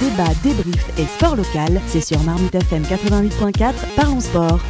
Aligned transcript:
débat, 0.00 0.32
débrief 0.42 0.84
et 0.98 1.06
sport 1.06 1.36
local, 1.36 1.80
c'est 1.86 2.00
sur 2.00 2.20
Marmite 2.22 2.54
FM 2.54 2.82
88.4, 2.82 3.72
parlons 3.96 4.20
sport. 4.20 4.60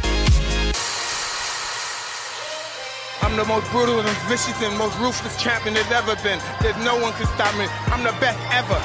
I'm 3.21 3.35
the 3.35 3.45
most 3.45 3.69
brutal 3.71 3.99
and 3.99 4.17
vicious 4.29 4.55
and 4.63 4.77
most 4.77 4.97
ruthless 4.99 5.35
champion 5.37 5.73
there's 5.73 5.91
ever 5.91 6.15
been. 6.23 6.39
There's 6.61 6.77
no 6.85 6.95
one 6.95 7.11
can 7.19 7.27
stop 7.35 7.53
me. 7.57 7.65
I'm 7.91 8.03
the 8.03 8.15
best 8.21 8.39
ever. 8.55 8.79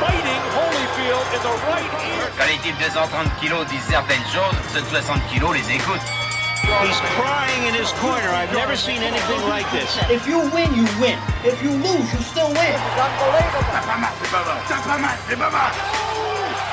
Fighting 0.00 0.42
Holyfield 0.52 1.26
in 1.32 1.40
the 1.40 1.54
right 1.64 1.92
ear. 2.12 2.30
Quand 2.36 2.46
les 2.46 2.58
types 2.58 2.78
de 2.78 2.90
130 2.90 3.40
kilos 3.40 3.66
disent 3.68 3.88
certaines 3.88 4.26
choses, 4.34 4.56
ceux 4.74 4.82
de 4.82 4.86
60 4.86 5.20
kilos 5.32 5.54
les 5.54 5.74
écoutent. 5.74 6.25
He's 6.62 7.00
crying 7.16 7.68
in 7.68 7.74
his 7.74 7.92
corner. 8.00 8.30
I've 8.30 8.52
never 8.52 8.76
seen 8.76 9.02
anything 9.02 9.42
like 9.48 9.70
this. 9.72 9.96
If 10.10 10.26
you 10.26 10.38
win, 10.50 10.74
you 10.74 10.86
win. 11.00 11.18
If 11.44 11.62
you 11.62 11.70
lose, 11.70 12.08
you 12.12 12.20
still 12.20 12.48
win. 12.48 12.76
Pas 12.96 13.98
mal, 13.98 14.10
c'est 14.22 14.30
pas 14.30 14.44
mal. 14.44 14.56
T'as 14.68 14.82
pas 14.82 14.98
mal, 14.98 15.16
c'est 15.28 15.36
pas 15.36 15.50
mal. 15.50 15.72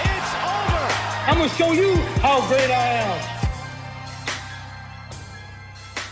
It's 0.06 0.34
over. 0.44 0.88
I'm 1.28 1.38
gonna 1.38 1.50
show 1.50 1.74
you 1.74 1.96
how 2.22 2.42
great 2.48 2.70
I 2.70 3.04
am. 3.04 3.34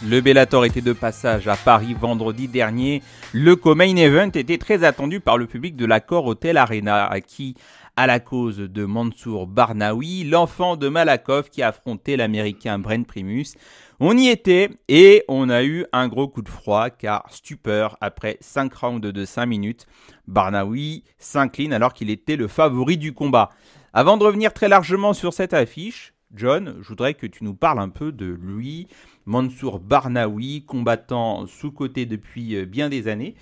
Le 0.04 0.20
Bellator 0.20 0.66
était 0.66 0.82
de 0.82 0.94
passage 0.94 1.48
à 1.48 1.56
Paris 1.56 1.94
vendredi 1.94 2.48
dernier. 2.48 3.04
Le 3.34 3.56
co-main 3.56 3.96
event 3.96 4.32
était 4.34 4.58
très 4.58 4.84
attendu 4.84 5.20
par 5.20 5.38
le 5.38 5.46
public 5.46 5.76
de 5.76 5.86
l'accord 5.86 6.26
Hotel 6.26 6.58
Arena, 6.58 7.10
qui, 7.26 7.56
à 7.96 8.08
la 8.08 8.20
cause 8.20 8.58
de 8.58 8.86
Mansour 8.86 9.48
Barnaoui, 9.48 10.24
l'enfant 10.24 10.78
de 10.78 10.88
Malakoff 10.88 11.50
qui 11.50 11.62
affrontait 11.62 12.18
l'américain 12.18 12.80
Brent 12.80 13.06
Primus. 13.06 13.56
On 14.00 14.18
y 14.18 14.30
était 14.30 14.70
et 14.88 15.24
on 15.28 15.50
a 15.50 15.64
eu 15.64 15.86
un 15.94 16.08
gros 16.08 16.28
coup 16.28 16.42
de 16.42 16.50
froid 16.50 16.90
car 16.90 17.26
stupeur 17.30 17.98
après 18.02 18.38
5 18.40 18.74
rounds 18.74 19.12
de 19.12 19.26
5 19.26 19.46
minutes. 19.46 19.86
Barnaoui 20.28 21.04
s'incline 21.18 21.74
alors 21.74 21.94
qu'il 21.94 22.10
était 22.10 22.36
le 22.36 22.48
favori 22.48 22.98
du 22.98 23.14
combat. 23.14 23.50
Avant 23.94 24.18
de 24.18 24.24
revenir 24.24 24.54
très 24.54 24.70
largement 24.70 25.14
sur 25.14 25.34
cette 25.34 25.54
affiche, 25.54 26.14
John, 26.34 26.78
je 26.82 26.88
voudrais 26.88 27.14
que 27.14 27.28
tu 27.28 27.44
nous 27.44 27.54
parles 27.54 27.80
un 27.80 27.90
peu 27.90 28.14
de 28.14 28.26
lui, 28.26 28.88
Mansour 29.26 29.80
Barnaoui, 29.80 30.64
combattant 30.66 31.46
sous-côté 31.46 32.06
depuis 32.06 32.56
euh, 32.56 32.66
bien 32.66 32.88
des 32.88 33.08
années. 33.10 33.36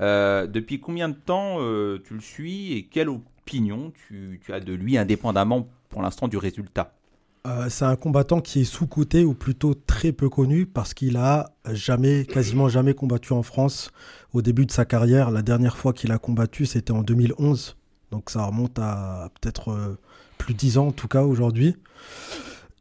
Euh, 0.00 0.46
depuis 0.46 0.78
combien 0.78 1.08
de 1.08 1.14
temps 1.14 1.56
euh, 1.58 1.98
tu 2.06 2.14
le 2.14 2.20
suis 2.20 2.74
et 2.74 2.84
quelle 2.84 3.08
tu, 3.46 4.40
as 4.52 4.60
de 4.60 4.72
lui 4.74 4.98
indépendamment 4.98 5.68
pour 5.88 6.02
l'instant 6.02 6.28
du 6.28 6.36
résultat 6.36 6.92
Euh, 7.46 7.68
c'est 7.68 7.84
un 7.84 7.94
combattant 7.94 8.40
qui 8.40 8.62
est 8.62 8.64
sous-coté 8.64 9.24
ou 9.24 9.32
plutôt 9.32 9.74
très 9.74 10.10
peu 10.10 10.28
connu 10.28 10.66
parce 10.66 10.94
qu'il 10.94 11.16
a 11.16 11.52
jamais, 11.70 12.24
quasiment 12.24 12.68
jamais 12.68 12.92
combattu 12.92 13.32
en 13.32 13.44
France 13.44 13.92
au 14.32 14.42
début 14.42 14.66
de 14.66 14.72
sa 14.72 14.84
carrière. 14.84 15.30
La 15.30 15.42
dernière 15.42 15.76
fois 15.76 15.92
qu'il 15.92 16.10
a 16.10 16.18
combattu, 16.18 16.66
c'était 16.66 16.90
en 16.90 17.02
2011. 17.02 17.76
Donc 18.10 18.30
ça 18.30 18.44
remonte 18.44 18.78
à 18.80 19.30
peut-être 19.40 19.70
euh, 19.70 19.96
plus 20.38 20.54
de 20.54 20.58
10 20.58 20.78
ans 20.78 20.88
en 20.88 20.92
tout 20.92 21.06
cas 21.06 21.22
aujourd'hui. 21.22 21.76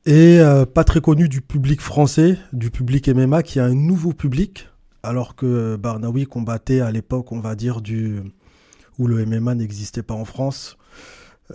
Et 0.08 0.40
euh, 0.40 0.66
pas 0.66 0.84
très 0.84 1.02
connu 1.02 1.30
du 1.30 1.42
public 1.42 1.80
français, 1.80 2.38
du 2.52 2.72
public 2.72 3.08
MMA 3.08 3.44
qui 3.44 3.60
a 3.60 3.66
un 3.66 3.76
nouveau 3.76 4.14
public, 4.14 4.68
alors 5.04 5.36
que 5.36 5.76
Barnaoui 5.76 6.26
combattait 6.26 6.82
à 6.82 6.92
l'époque, 6.92 7.32
on 7.32 7.40
va 7.40 7.56
dire, 7.56 7.82
du 7.82 8.22
où 8.98 9.08
le 9.08 9.26
MMA 9.26 9.56
n'existait 9.56 10.04
pas 10.04 10.14
en 10.14 10.26
France. 10.26 10.78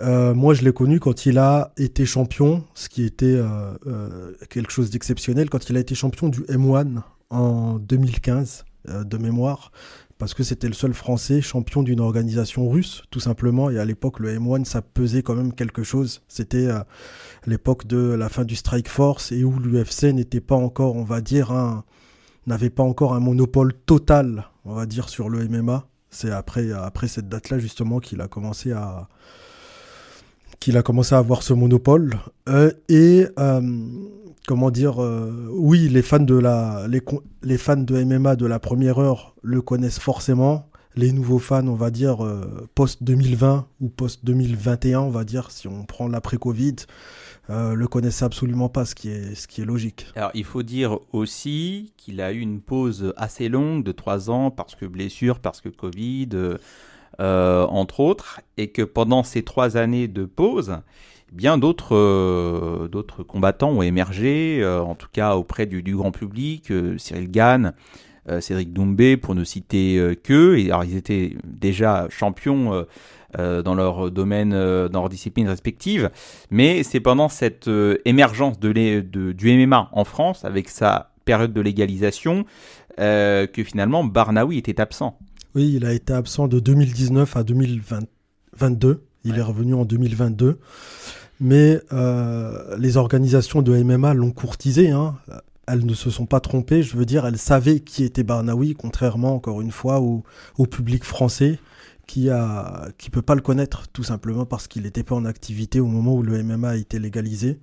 Euh, 0.00 0.34
moi, 0.34 0.54
je 0.54 0.62
l'ai 0.62 0.72
connu 0.72 1.00
quand 1.00 1.26
il 1.26 1.38
a 1.38 1.72
été 1.76 2.06
champion, 2.06 2.64
ce 2.74 2.88
qui 2.88 3.04
était 3.04 3.26
euh, 3.26 3.72
euh, 3.86 4.32
quelque 4.48 4.70
chose 4.70 4.90
d'exceptionnel, 4.90 5.50
quand 5.50 5.68
il 5.68 5.76
a 5.76 5.80
été 5.80 5.94
champion 5.94 6.28
du 6.28 6.40
M1 6.42 7.02
en 7.30 7.78
2015, 7.78 8.64
euh, 8.88 9.04
de 9.04 9.18
mémoire, 9.18 9.72
parce 10.18 10.34
que 10.34 10.42
c'était 10.42 10.68
le 10.68 10.74
seul 10.74 10.94
Français 10.94 11.40
champion 11.40 11.82
d'une 11.82 12.00
organisation 12.00 12.68
russe, 12.68 13.02
tout 13.10 13.20
simplement. 13.20 13.68
Et 13.70 13.78
à 13.78 13.84
l'époque, 13.84 14.20
le 14.20 14.38
M1, 14.38 14.64
ça 14.64 14.82
pesait 14.82 15.22
quand 15.22 15.34
même 15.34 15.52
quelque 15.54 15.82
chose. 15.82 16.22
C'était 16.28 16.68
l'époque 17.46 17.86
de 17.86 17.96
la 17.96 18.28
fin 18.28 18.44
du 18.44 18.54
Strike 18.54 18.88
Force 18.88 19.32
et 19.32 19.44
où 19.44 19.58
l'UFC 19.58 20.12
n'était 20.12 20.42
pas 20.42 20.56
encore, 20.56 20.96
on 20.96 21.04
va 21.04 21.22
dire, 21.22 21.82
n'avait 22.46 22.68
pas 22.68 22.82
encore 22.82 23.14
un 23.14 23.20
monopole 23.20 23.72
total, 23.72 24.50
on 24.66 24.74
va 24.74 24.84
dire, 24.84 25.08
sur 25.08 25.30
le 25.30 25.48
MMA. 25.48 25.89
C'est 26.10 26.30
après, 26.30 26.72
après 26.72 27.08
cette 27.08 27.28
date-là, 27.28 27.58
justement, 27.58 28.00
qu'il 28.00 28.20
a 28.20 28.28
commencé 28.28 28.72
à, 28.72 29.08
qu'il 30.60 30.76
a 30.76 30.82
commencé 30.82 31.14
à 31.14 31.18
avoir 31.18 31.42
ce 31.42 31.52
monopole. 31.54 32.18
Euh, 32.48 32.70
et 32.88 33.26
euh, 33.38 33.60
comment 34.46 34.70
dire, 34.70 35.02
euh, 35.02 35.48
oui, 35.50 35.88
les 35.88 36.02
fans 36.02 36.20
de 36.20 36.36
la, 36.36 36.86
les, 36.88 37.02
les 37.42 37.58
fans 37.58 37.76
de 37.76 38.04
MMA 38.04 38.36
de 38.36 38.46
la 38.46 38.58
première 38.58 38.98
heure 38.98 39.34
le 39.42 39.62
connaissent 39.62 39.98
forcément. 39.98 40.66
Les 40.96 41.12
nouveaux 41.12 41.38
fans, 41.38 41.66
on 41.68 41.76
va 41.76 41.90
dire 41.90 42.18
post 42.74 43.04
2020 43.04 43.66
ou 43.80 43.88
post 43.88 44.24
2021, 44.24 45.00
on 45.00 45.10
va 45.10 45.22
dire, 45.22 45.52
si 45.52 45.68
on 45.68 45.84
prend 45.84 46.08
l'après 46.08 46.36
Covid, 46.36 46.74
euh, 47.48 47.74
le 47.74 47.88
connaissent 47.88 48.22
absolument 48.22 48.68
pas, 48.68 48.84
ce 48.84 48.94
qui 48.94 49.08
est, 49.08 49.64
logique. 49.64 50.06
Alors, 50.14 50.30
il 50.34 50.44
faut 50.44 50.62
dire 50.62 50.98
aussi 51.12 51.92
qu'il 51.96 52.20
a 52.20 52.32
eu 52.32 52.38
une 52.38 52.60
pause 52.60 53.12
assez 53.16 53.48
longue 53.48 53.82
de 53.82 53.92
3 53.92 54.30
ans 54.30 54.50
parce 54.50 54.74
que 54.74 54.86
blessure, 54.86 55.40
parce 55.40 55.60
que 55.60 55.68
Covid, 55.68 56.28
euh, 56.34 56.58
euh, 57.20 57.66
entre 57.66 58.00
autres, 58.00 58.40
et 58.56 58.68
que 58.68 58.82
pendant 58.82 59.24
ces 59.24 59.42
3 59.42 59.76
années 59.76 60.06
de 60.06 60.24
pause, 60.24 60.76
bien 61.32 61.58
d'autres 61.58 62.88
combattants 63.26 63.70
ont 63.70 63.82
émergé, 63.82 64.64
en 64.64 64.94
tout 64.94 65.08
cas 65.12 65.34
auprès 65.34 65.66
du, 65.66 65.82
grand 65.96 66.12
public, 66.12 66.72
Cyril 66.98 67.30
Gann, 67.30 67.72
Cédric 68.40 68.72
Doumbé, 68.72 69.16
pour 69.16 69.34
ne 69.34 69.44
citer 69.44 70.16
que. 70.22 70.56
Et 70.56 70.66
alors, 70.66 70.84
ils 70.84 70.96
étaient 70.96 71.36
déjà 71.44 72.08
champions 72.10 72.84
euh, 73.38 73.62
dans 73.62 73.74
leur 73.76 74.10
domaine, 74.10 74.52
euh, 74.52 74.88
dans 74.88 75.02
leur 75.02 75.08
discipline 75.08 75.46
respective. 75.46 76.10
Mais 76.50 76.82
c'est 76.82 76.98
pendant 76.98 77.28
cette 77.28 77.68
euh, 77.68 77.98
émergence 78.04 78.58
de 78.58 78.72
du 78.72 79.56
MMA 79.56 79.88
en 79.92 80.04
France, 80.04 80.44
avec 80.44 80.68
sa 80.68 81.12
période 81.24 81.52
de 81.52 81.60
légalisation, 81.60 82.44
que 82.98 83.62
finalement 83.64 84.04
Barnaoui 84.04 84.58
était 84.58 84.80
absent. 84.80 85.16
Oui, 85.54 85.72
il 85.76 85.86
a 85.86 85.92
été 85.92 86.12
absent 86.12 86.48
de 86.48 86.60
2019 86.60 87.36
à 87.36 87.44
2022. 87.44 89.04
Il 89.24 89.38
est 89.38 89.42
revenu 89.42 89.74
en 89.74 89.84
2022. 89.84 90.58
Mais 91.40 91.80
les 92.78 92.96
organisations 92.96 93.62
de 93.62 93.82
MMA 93.82 94.12
l'ont 94.12 94.32
courtisé. 94.32 94.90
Hein. 94.90 95.14
Elles 95.66 95.86
ne 95.86 95.94
se 95.94 96.10
sont 96.10 96.26
pas 96.26 96.40
trompées. 96.40 96.82
Je 96.82 96.96
veux 96.96 97.06
dire, 97.06 97.24
elles 97.24 97.38
savaient 97.38 97.80
qui 97.80 98.04
était 98.04 98.24
Barnaoui, 98.24 98.74
contrairement, 98.74 99.34
encore 99.34 99.62
une 99.62 99.70
fois, 99.70 100.00
au, 100.00 100.24
au 100.58 100.66
public 100.66 101.04
français 101.04 101.58
qui 102.10 102.28
a 102.28 102.88
peut 103.12 103.22
pas 103.22 103.36
le 103.36 103.40
connaître, 103.40 103.86
tout 103.92 104.02
simplement 104.02 104.44
parce 104.44 104.66
qu'il 104.66 104.82
n'était 104.82 105.04
pas 105.04 105.14
en 105.14 105.24
activité 105.24 105.78
au 105.78 105.86
moment 105.86 106.16
où 106.16 106.24
le 106.24 106.42
MMA 106.42 106.70
a 106.70 106.76
été 106.76 106.98
légalisé. 106.98 107.60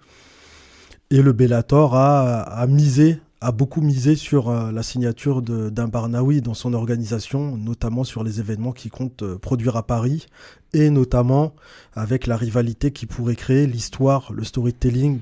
Et 1.09 1.21
le 1.21 1.33
Bellator 1.33 1.95
a, 1.95 2.65
misé, 2.67 3.19
a 3.41 3.51
beaucoup 3.51 3.81
misé 3.81 4.15
sur 4.15 4.49
euh, 4.49 4.71
la 4.71 4.83
signature 4.83 5.41
d'un 5.41 5.89
Barnaoui 5.89 6.41
dans 6.41 6.53
son 6.53 6.73
organisation, 6.73 7.57
notamment 7.57 8.05
sur 8.05 8.23
les 8.23 8.39
événements 8.39 8.71
qu'il 8.71 8.89
compte 8.89 9.21
euh, 9.23 9.37
produire 9.37 9.75
à 9.75 9.85
Paris, 9.85 10.27
et 10.71 10.89
notamment 10.91 11.53
avec 11.93 12.25
la 12.25 12.37
rivalité 12.37 12.91
qui 12.91 13.05
pourrait 13.05 13.35
créer, 13.35 13.67
l'histoire, 13.67 14.31
le 14.31 14.45
storytelling 14.45 15.19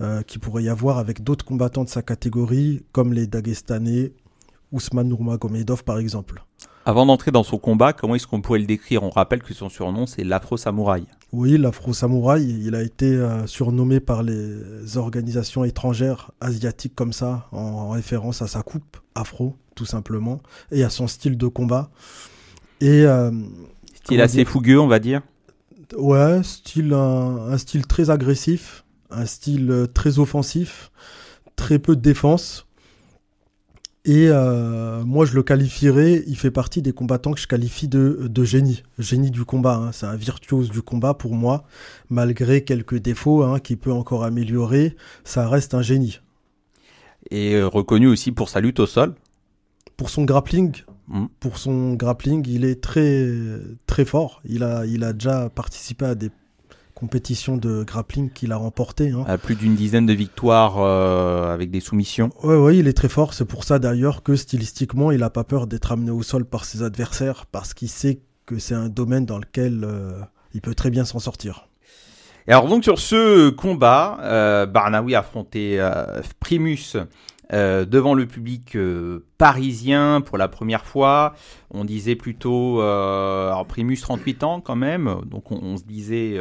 euh, 0.00 0.22
qui 0.22 0.40
pourrait 0.40 0.64
y 0.64 0.68
avoir 0.68 0.98
avec 0.98 1.22
d'autres 1.22 1.44
combattants 1.44 1.84
de 1.84 1.88
sa 1.88 2.02
catégorie, 2.02 2.84
comme 2.90 3.12
les 3.12 3.28
Dagestanais, 3.28 4.12
Ousmane 4.72 5.08
Nurmagomedov 5.08 5.84
par 5.84 5.98
exemple. 5.98 6.44
Avant 6.86 7.06
d'entrer 7.06 7.30
dans 7.30 7.44
son 7.44 7.56
combat, 7.56 7.94
comment 7.94 8.14
est-ce 8.14 8.26
qu'on 8.26 8.42
pourrait 8.42 8.58
le 8.58 8.66
décrire? 8.66 9.02
On 9.04 9.10
rappelle 9.10 9.42
que 9.42 9.54
son 9.54 9.70
surnom, 9.70 10.04
c'est 10.04 10.22
l'Afro-Samouraï. 10.22 11.06
Oui, 11.32 11.56
l'Afro-Samouraï, 11.56 12.44
il 12.44 12.74
a 12.74 12.82
été 12.82 13.06
euh, 13.06 13.46
surnommé 13.46 14.00
par 14.00 14.22
les 14.22 14.98
organisations 14.98 15.64
étrangères 15.64 16.30
asiatiques 16.42 16.94
comme 16.94 17.14
ça, 17.14 17.48
en, 17.52 17.58
en 17.58 17.88
référence 17.90 18.42
à 18.42 18.48
sa 18.48 18.62
coupe 18.62 18.98
afro, 19.14 19.56
tout 19.74 19.86
simplement, 19.86 20.40
et 20.70 20.84
à 20.84 20.90
son 20.90 21.06
style 21.06 21.38
de 21.38 21.46
combat. 21.46 21.90
Et 22.82 23.06
euh, 23.06 23.30
Style 23.94 24.20
assez 24.20 24.44
fougueux, 24.44 24.78
on 24.78 24.86
va 24.86 24.98
dire. 24.98 25.22
Ouais, 25.96 26.42
style, 26.42 26.92
un, 26.92 27.50
un 27.50 27.56
style 27.56 27.86
très 27.86 28.10
agressif, 28.10 28.84
un 29.10 29.24
style 29.24 29.70
euh, 29.70 29.86
très 29.86 30.18
offensif, 30.18 30.90
très 31.56 31.78
peu 31.78 31.96
de 31.96 32.02
défense. 32.02 32.63
Et 34.06 34.28
euh, 34.28 35.02
moi, 35.04 35.24
je 35.24 35.34
le 35.34 35.42
qualifierais, 35.42 36.24
il 36.26 36.36
fait 36.36 36.50
partie 36.50 36.82
des 36.82 36.92
combattants 36.92 37.32
que 37.32 37.40
je 37.40 37.46
qualifie 37.46 37.88
de, 37.88 38.26
de 38.28 38.44
génie, 38.44 38.82
génie 38.98 39.30
du 39.30 39.44
combat. 39.46 39.76
hein. 39.76 39.92
C'est 39.92 40.04
un 40.04 40.16
virtuose 40.16 40.70
du 40.70 40.82
combat 40.82 41.14
pour 41.14 41.34
moi, 41.34 41.64
malgré 42.10 42.64
quelques 42.64 42.96
défauts 42.98 43.42
hein, 43.44 43.60
qu'il 43.60 43.78
peut 43.78 43.92
encore 43.92 44.24
améliorer, 44.24 44.94
ça 45.24 45.48
reste 45.48 45.72
un 45.72 45.80
génie. 45.80 46.20
Et 47.30 47.54
euh, 47.54 47.66
reconnu 47.66 48.06
aussi 48.06 48.30
pour 48.30 48.50
sa 48.50 48.60
lutte 48.60 48.78
au 48.80 48.86
sol. 48.86 49.14
Pour 49.96 50.10
son 50.10 50.24
grappling, 50.24 50.72
Mm. 51.06 51.26
pour 51.38 51.58
son 51.58 51.92
grappling, 51.92 52.46
il 52.48 52.64
est 52.64 52.80
très 52.80 53.28
très 53.86 54.06
fort. 54.06 54.40
Il 54.46 54.62
a, 54.62 54.86
il 54.86 55.04
a 55.04 55.12
déjà 55.12 55.50
participé 55.50 56.06
à 56.06 56.14
des 56.14 56.30
compétitions 56.94 57.56
de 57.56 57.84
grappling 57.84 58.30
qu'il 58.30 58.52
a 58.52 58.56
remportées. 58.56 59.10
hein. 59.10 59.24
À 59.26 59.36
plus 59.38 59.56
d'une 59.56 59.74
dizaine 59.74 60.06
de 60.06 60.12
victoires 60.12 60.76
euh, 60.78 61.52
avec 61.52 61.70
des 61.70 61.80
soumissions. 61.80 62.30
Ouais, 62.42 62.56
ouais, 62.56 62.76
il 62.76 62.88
est 62.88 62.92
très 62.92 63.08
fort. 63.08 63.34
C'est 63.34 63.44
pour 63.44 63.64
ça 63.64 63.78
d'ailleurs 63.78 64.22
que 64.22 64.36
stylistiquement, 64.36 65.10
il 65.10 65.22
a 65.22 65.30
pas 65.30 65.44
peur 65.44 65.66
d'être 65.66 65.92
amené 65.92 66.10
au 66.10 66.22
sol 66.22 66.44
par 66.44 66.64
ses 66.64 66.82
adversaires 66.82 67.46
parce 67.46 67.74
qu'il 67.74 67.88
sait 67.90 68.20
que 68.46 68.58
c'est 68.58 68.74
un 68.74 68.88
domaine 68.88 69.26
dans 69.26 69.38
lequel 69.38 69.84
euh, 69.84 70.20
il 70.54 70.60
peut 70.60 70.74
très 70.74 70.90
bien 70.90 71.04
s'en 71.04 71.18
sortir. 71.18 71.68
Et 72.46 72.52
alors 72.52 72.68
donc 72.68 72.84
sur 72.84 72.98
ce 72.98 73.48
combat, 73.50 74.18
euh, 74.20 74.66
Barnaoui 74.66 75.14
affrontait 75.14 75.76
euh, 75.78 76.20
Primus 76.40 76.96
euh, 77.52 77.84
devant 77.84 78.14
le 78.14 78.26
public 78.26 78.74
euh, 78.74 79.24
parisien 79.36 80.22
pour 80.22 80.38
la 80.38 80.48
première 80.48 80.86
fois. 80.86 81.34
On 81.70 81.84
disait 81.84 82.16
plutôt, 82.16 82.80
euh, 82.80 83.52
Primus 83.68 83.98
38 84.00 84.44
ans 84.44 84.60
quand 84.60 84.76
même, 84.76 85.16
donc 85.26 85.52
on, 85.52 85.76
se 85.76 85.84
disait 85.84 86.40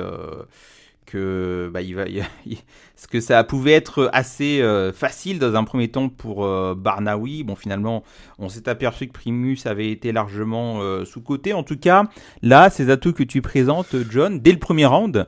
que 1.05 1.69
bah, 1.73 1.81
ce 2.95 3.07
que 3.07 3.19
ça 3.19 3.43
pouvait 3.43 3.73
être 3.73 4.09
assez 4.13 4.61
facile 4.93 5.39
dans 5.39 5.55
un 5.55 5.63
premier 5.63 5.89
temps 5.89 6.07
pour 6.07 6.45
euh, 6.45 6.75
Barnaoui. 6.75 7.43
Bon 7.43 7.55
finalement, 7.55 8.03
on 8.39 8.47
s'est 8.47 8.69
aperçu 8.69 9.07
que 9.07 9.13
Primus 9.13 9.59
avait 9.65 9.91
été 9.91 10.11
largement 10.11 10.79
sous 11.05 11.21
côté. 11.21 11.53
En 11.53 11.63
tout 11.63 11.77
cas, 11.77 12.05
là, 12.41 12.69
ces 12.69 12.89
atouts 12.89 13.13
que 13.13 13.23
tu 13.23 13.41
présentes, 13.41 13.95
John, 14.09 14.39
dès 14.39 14.51
le 14.51 14.59
premier 14.59 14.85
round. 14.85 15.27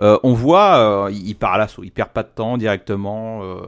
Euh, 0.00 0.18
on 0.22 0.32
voit, 0.32 1.06
euh, 1.06 1.10
il 1.12 1.34
part 1.34 1.54
à 1.54 1.58
l'assaut, 1.58 1.82
il 1.84 1.90
perd 1.90 2.10
pas 2.10 2.22
de 2.22 2.28
temps 2.28 2.56
directement. 2.56 3.42
euh, 3.42 3.60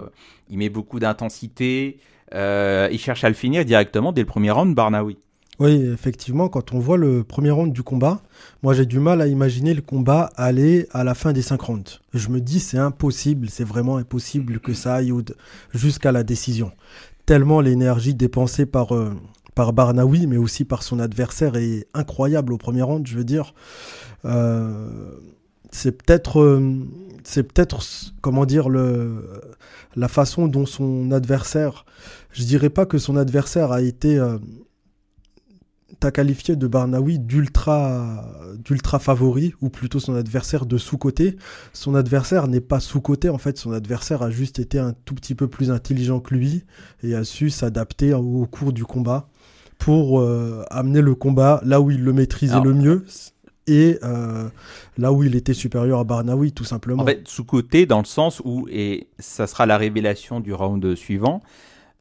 il 0.48 0.58
met 0.58 0.68
beaucoup 0.68 0.98
d'intensité. 0.98 1.98
il 2.32 2.98
cherche 2.98 3.24
à 3.24 3.28
le 3.28 3.34
finir 3.34 3.64
directement 3.64 4.12
dès 4.12 4.22
le 4.22 4.26
premier 4.26 4.50
round, 4.50 4.74
Barnaoui. 4.74 5.18
Oui, 5.58 5.84
effectivement, 5.92 6.48
quand 6.48 6.72
on 6.72 6.78
voit 6.78 6.96
le 6.96 7.22
premier 7.22 7.50
round 7.50 7.72
du 7.72 7.82
combat, 7.82 8.22
moi 8.62 8.72
j'ai 8.72 8.86
du 8.86 8.98
mal 8.98 9.20
à 9.20 9.26
imaginer 9.26 9.74
le 9.74 9.82
combat 9.82 10.30
aller 10.36 10.88
à 10.92 11.04
la 11.04 11.14
fin 11.14 11.32
des 11.32 11.42
5 11.42 11.60
rounds. 11.60 12.00
Je 12.14 12.28
me 12.30 12.40
dis 12.40 12.60
c'est 12.60 12.78
impossible, 12.78 13.50
c'est 13.50 13.64
vraiment 13.64 13.96
impossible 13.98 14.58
que 14.58 14.72
ça 14.72 14.94
aille 14.94 15.12
jusqu'à 15.74 16.12
la 16.12 16.22
décision. 16.22 16.72
Tellement 17.26 17.60
l'énergie 17.60 18.14
dépensée 18.14 18.64
par, 18.64 18.88
par 19.54 19.74
Barnaoui, 19.74 20.26
mais 20.26 20.38
aussi 20.38 20.64
par 20.64 20.82
son 20.82 20.98
adversaire 20.98 21.56
est 21.56 21.86
incroyable 21.92 22.54
au 22.54 22.58
premier 22.58 22.82
round, 22.82 23.06
je 23.06 23.16
veux 23.16 23.24
dire. 23.24 23.52
C'est 25.70 25.92
peut-être, 25.92 26.40
euh, 26.40 26.74
c'est 27.24 27.42
peut-être, 27.44 27.80
comment 28.20 28.44
dire, 28.46 28.68
le, 28.68 29.22
la 29.96 30.08
façon 30.08 30.48
dont 30.48 30.66
son 30.66 31.12
adversaire, 31.12 31.84
je 32.32 32.44
dirais 32.44 32.70
pas 32.70 32.86
que 32.86 32.98
son 32.98 33.16
adversaire 33.16 33.72
a 33.72 33.82
été... 33.82 34.18
euh, 34.18 34.38
t'as 35.98 36.10
qualifié 36.10 36.56
de 36.56 36.66
Barnaoui 36.66 37.18
d'ultra 37.18 38.24
d'ultra 38.64 38.98
favori 38.98 39.52
ou 39.60 39.68
plutôt 39.68 40.00
son 40.00 40.14
adversaire 40.14 40.64
de 40.64 40.78
sous-côté. 40.78 41.36
Son 41.74 41.94
adversaire 41.94 42.48
n'est 42.48 42.62
pas 42.62 42.80
sous-côté 42.80 43.28
en 43.28 43.36
fait, 43.36 43.58
son 43.58 43.72
adversaire 43.72 44.22
a 44.22 44.30
juste 44.30 44.58
été 44.58 44.78
un 44.78 44.94
tout 45.04 45.14
petit 45.14 45.34
peu 45.34 45.46
plus 45.46 45.70
intelligent 45.70 46.20
que 46.20 46.34
lui 46.34 46.64
et 47.02 47.14
a 47.14 47.22
su 47.24 47.50
s'adapter 47.50 48.14
au, 48.14 48.42
au 48.42 48.46
cours 48.46 48.72
du 48.72 48.84
combat 48.84 49.28
pour 49.78 50.20
euh, 50.20 50.64
amener 50.70 51.02
le 51.02 51.14
combat 51.14 51.60
là 51.66 51.82
où 51.82 51.90
il 51.90 52.02
le 52.02 52.12
maîtrisait 52.14 52.52
Alors- 52.54 52.64
le 52.64 52.72
mieux 52.74 53.04
et 53.70 53.98
euh, 54.02 54.48
là 54.98 55.12
où 55.12 55.22
il 55.24 55.34
était 55.36 55.54
supérieur 55.54 55.98
à 56.00 56.04
Barnaoui 56.04 56.52
tout 56.52 56.64
simplement. 56.64 57.02
En 57.02 57.06
fait, 57.06 57.26
sous-côté, 57.26 57.86
dans 57.86 57.98
le 58.00 58.04
sens 58.04 58.40
où, 58.44 58.66
et 58.70 59.06
ça 59.18 59.46
sera 59.46 59.66
la 59.66 59.76
révélation 59.78 60.40
du 60.40 60.52
round 60.52 60.94
suivant, 60.94 61.40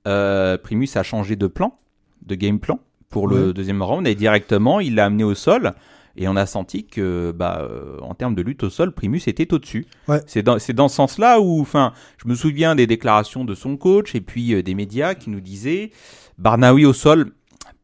euh, 0.07 0.57
Primus 0.57 0.89
a 0.95 1.03
changé 1.03 1.35
de 1.35 1.47
plan, 1.47 1.77
de 2.25 2.35
game 2.35 2.59
plan, 2.59 2.79
pour 3.09 3.27
le 3.27 3.47
Ouais. 3.47 3.53
deuxième 3.53 3.81
round, 3.81 4.07
et 4.07 4.15
directement, 4.15 4.79
il 4.79 4.95
l'a 4.95 5.05
amené 5.05 5.23
au 5.23 5.35
sol. 5.35 5.73
Et 6.15 6.27
on 6.27 6.35
a 6.35 6.45
senti 6.45 6.85
que, 6.85 7.31
bah, 7.31 7.59
euh, 7.61 7.97
en 8.01 8.13
termes 8.13 8.35
de 8.35 8.41
lutte 8.41 8.63
au 8.63 8.69
sol, 8.69 8.91
Primus 8.91 9.21
était 9.27 9.53
au-dessus. 9.53 9.85
Ouais. 10.07 10.19
C'est 10.27 10.43
dans, 10.43 10.57
dans 10.75 10.87
ce 10.89 10.95
sens-là 10.95 11.39
où, 11.39 11.61
enfin, 11.61 11.93
je 12.21 12.27
me 12.27 12.35
souviens 12.35 12.75
des 12.75 12.87
déclarations 12.87 13.45
de 13.45 13.55
son 13.55 13.77
coach 13.77 14.15
et 14.15 14.21
puis 14.21 14.53
euh, 14.53 14.61
des 14.61 14.75
médias 14.75 15.13
qui 15.15 15.29
nous 15.29 15.39
disaient 15.39 15.91
Barnaoui 16.37 16.85
au 16.85 16.93
sol, 16.93 17.31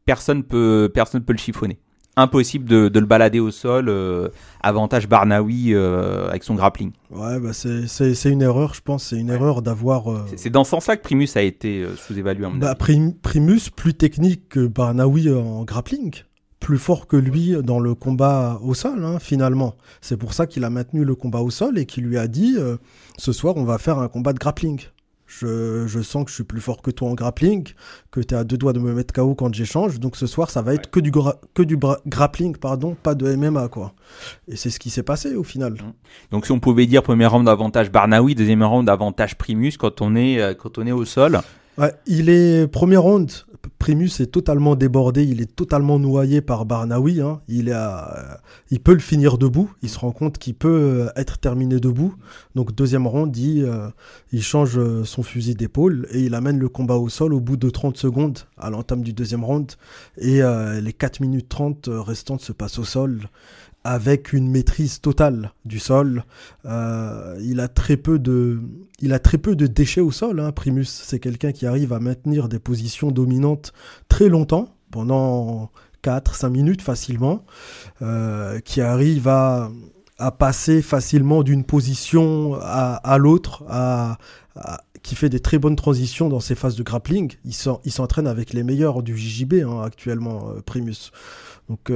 personne 0.05 0.43
peut, 0.43 0.91
personne 0.93 1.23
peut 1.23 1.31
le 1.33 1.37
chiffonner. 1.39 1.77
Impossible 2.17 2.65
de, 2.65 2.87
de 2.87 2.99
le 2.99 3.05
balader 3.05 3.39
au 3.39 3.51
sol. 3.51 3.89
euh, 3.89 4.29
avantage 4.61 5.07
Barnaoui 5.07 5.73
euh, 5.73 6.27
avec 6.29 6.43
son 6.43 6.55
grappling. 6.55 6.91
Ouais, 7.11 7.39
bah 7.39 7.53
c'est- 7.53 7.87
c'est 7.87 8.15
c'est 8.15 8.31
une 8.31 8.41
erreur, 8.41 8.73
je 8.73 8.81
pense, 8.81 9.03
c'est 9.05 9.17
une 9.17 9.29
erreur 9.29 9.61
d'avoir 9.61 10.11
euh, 10.11 10.25
C'est- 10.35 10.49
dans 10.49 10.63
ce 10.63 10.71
sens-là 10.71 10.97
que 10.97 11.03
Primus 11.03 11.27
a 11.35 11.41
été 11.41 11.85
sous-évalué. 11.97 12.47
Bah. 12.55 12.73
Prim- 12.75 13.13
Primus, 13.21 13.69
plus 13.75 13.93
technique 13.93 14.49
que 14.49 14.65
Barnaoui 14.65 15.31
en 15.31 15.63
grappling. 15.65 16.13
Plus 16.59 16.79
fort 16.79 17.05
que 17.05 17.15
lui 17.17 17.55
dans 17.63 17.79
le 17.79 17.93
combat 17.93 18.59
au 18.63 18.73
sol, 18.73 19.03
hein, 19.05 19.19
finalement. 19.19 19.75
C'est 20.01 20.17
pour 20.17 20.33
ça 20.33 20.47
qu'il 20.47 20.63
a 20.63 20.71
maintenu 20.71 21.03
le 21.05 21.13
combat 21.13 21.41
au 21.41 21.51
sol 21.51 21.77
et 21.77 21.85
qu'il 21.85 22.05
lui 22.05 22.17
a 22.17 22.27
dit 22.27 22.55
ce 23.19 23.31
soir, 23.33 23.55
on 23.57 23.65
va 23.65 23.77
faire 23.77 23.99
un 23.99 24.07
combat 24.07 24.33
de 24.33 24.39
grappling. 24.39 24.79
Je, 25.27 25.87
je 25.87 26.01
sens 26.01 26.23
que 26.23 26.29
je 26.29 26.35
suis 26.35 26.43
plus 26.43 26.61
fort 26.61 26.81
que 26.81 26.91
toi 26.91 27.09
en 27.09 27.13
grappling, 27.13 27.67
que 28.11 28.19
tu 28.19 28.35
es 28.35 28.37
à 28.37 28.43
deux 28.43 28.57
doigts 28.57 28.73
de 28.73 28.79
me 28.79 28.93
mettre 28.93 29.13
KO 29.13 29.33
quand 29.35 29.53
j'échange. 29.53 29.99
Donc 29.99 30.15
ce 30.15 30.27
soir, 30.27 30.49
ça 30.49 30.61
va 30.61 30.73
être 30.73 30.89
que 30.89 30.99
du, 30.99 31.11
que 31.11 31.63
grappling, 32.07 32.55
pardon, 32.55 32.95
pas 33.01 33.15
de 33.15 33.35
MMA, 33.35 33.67
quoi. 33.69 33.93
Et 34.47 34.55
c'est 34.55 34.69
ce 34.69 34.79
qui 34.79 34.89
s'est 34.89 35.03
passé 35.03 35.35
au 35.35 35.43
final. 35.43 35.77
Donc 36.31 36.45
si 36.45 36.51
on 36.51 36.59
pouvait 36.59 36.85
dire 36.85 37.01
premier 37.01 37.25
round 37.25 37.47
avantage 37.49 37.91
Barnaoui, 37.91 38.35
deuxième 38.35 38.63
round 38.63 38.87
avantage 38.89 39.37
Primus 39.37 39.73
quand 39.77 40.01
on 40.01 40.15
est, 40.15 40.39
euh, 40.41 40.53
quand 40.53 40.77
on 40.77 40.85
est 40.85 40.91
au 40.91 41.05
sol. 41.05 41.41
Il 42.07 42.29
est 42.29 42.67
premier 42.67 42.97
round. 42.97 43.29
Primus 43.79 44.11
est 44.19 44.31
totalement 44.31 44.75
débordé, 44.75 45.23
il 45.25 45.41
est 45.41 45.53
totalement 45.53 45.99
noyé 45.99 46.41
par 46.41 46.65
Barnaoui. 46.65 47.19
hein. 47.21 47.41
Il, 47.47 47.71
a, 47.71 48.17
euh, 48.17 48.35
il 48.71 48.79
peut 48.79 48.93
le 48.93 48.99
finir 48.99 49.37
debout. 49.37 49.71
Il 49.81 49.89
se 49.89 49.99
rend 49.99 50.11
compte 50.11 50.37
qu'il 50.37 50.53
peut 50.53 50.69
euh, 51.07 51.09
être 51.15 51.37
terminé 51.39 51.79
debout. 51.79 52.15
Donc 52.55 52.73
deuxième 52.73 53.07
round, 53.07 53.35
il, 53.35 53.65
euh, 53.65 53.89
il 54.31 54.41
change 54.43 54.79
son 55.03 55.23
fusil 55.23 55.55
d'épaule 55.55 56.07
et 56.11 56.21
il 56.21 56.35
amène 56.35 56.59
le 56.59 56.69
combat 56.69 56.95
au 56.95 57.09
sol 57.09 57.33
au 57.33 57.39
bout 57.39 57.57
de 57.57 57.69
30 57.69 57.97
secondes 57.97 58.39
à 58.57 58.69
l'entame 58.69 59.01
du 59.01 59.13
deuxième 59.13 59.43
round. 59.43 59.71
Et 60.17 60.41
les 60.81 60.93
4 60.93 61.19
minutes 61.19 61.49
30 61.49 61.89
restantes 61.91 62.41
se 62.41 62.53
passent 62.53 62.79
au 62.79 62.83
sol 62.85 63.21
avec 63.85 64.33
une 64.33 64.49
maîtrise 64.49 64.99
totale 64.99 65.53
du 65.63 65.77
sol. 65.79 66.25
Euh, 66.65 67.37
il 67.41 67.59
a 67.59 67.67
très 67.67 67.97
peu 67.97 68.17
de, 68.19 68.59
il 68.99 69.13
a 69.13 69.19
très 69.19 69.37
peu 69.37 69.55
de 69.55 69.67
déchets 69.67 70.01
au 70.01 70.11
sol. 70.11 70.39
Hein. 70.39 70.51
Primus, 70.51 70.85
c'est 70.87 71.19
quelqu'un 71.19 71.51
qui 71.51 71.67
arrive 71.67 71.93
à 71.93 71.99
maintenir 71.99 72.49
des 72.49 72.57
positions 72.59 73.11
dominantes 73.11 73.73
très 74.09 74.27
longtemps, 74.27 74.75
pendant 74.89 75.69
4-5 76.03 76.49
minutes 76.49 76.81
facilement, 76.81 77.45
euh, 78.01 78.59
qui 78.59 78.81
arrive 78.81 79.27
à, 79.27 79.69
à 80.17 80.31
passer 80.31 80.81
facilement 80.81 81.43
d'une 81.43 81.63
position 81.63 82.55
à, 82.59 83.17
l'autre, 83.19 83.63
qui 85.03 85.13
fait 85.13 85.29
des 85.29 85.39
très 85.41 85.59
bonnes 85.59 85.75
transitions 85.75 86.27
dans 86.29 86.39
ses 86.39 86.55
phases 86.55 86.75
de 86.75 86.81
grappling. 86.81 87.33
Il 87.45 87.53
s'en- 87.53 87.81
il 87.85 87.91
s'entraîne 87.91 88.25
avec 88.25 88.51
les 88.53 88.63
meilleurs 88.63 89.03
du 89.03 89.15
JJB 89.15 89.61
hein, 89.63 89.81
actuellement, 89.85 90.49
euh, 90.49 90.61
Primus. 90.65 91.11
Donc, 91.69 91.91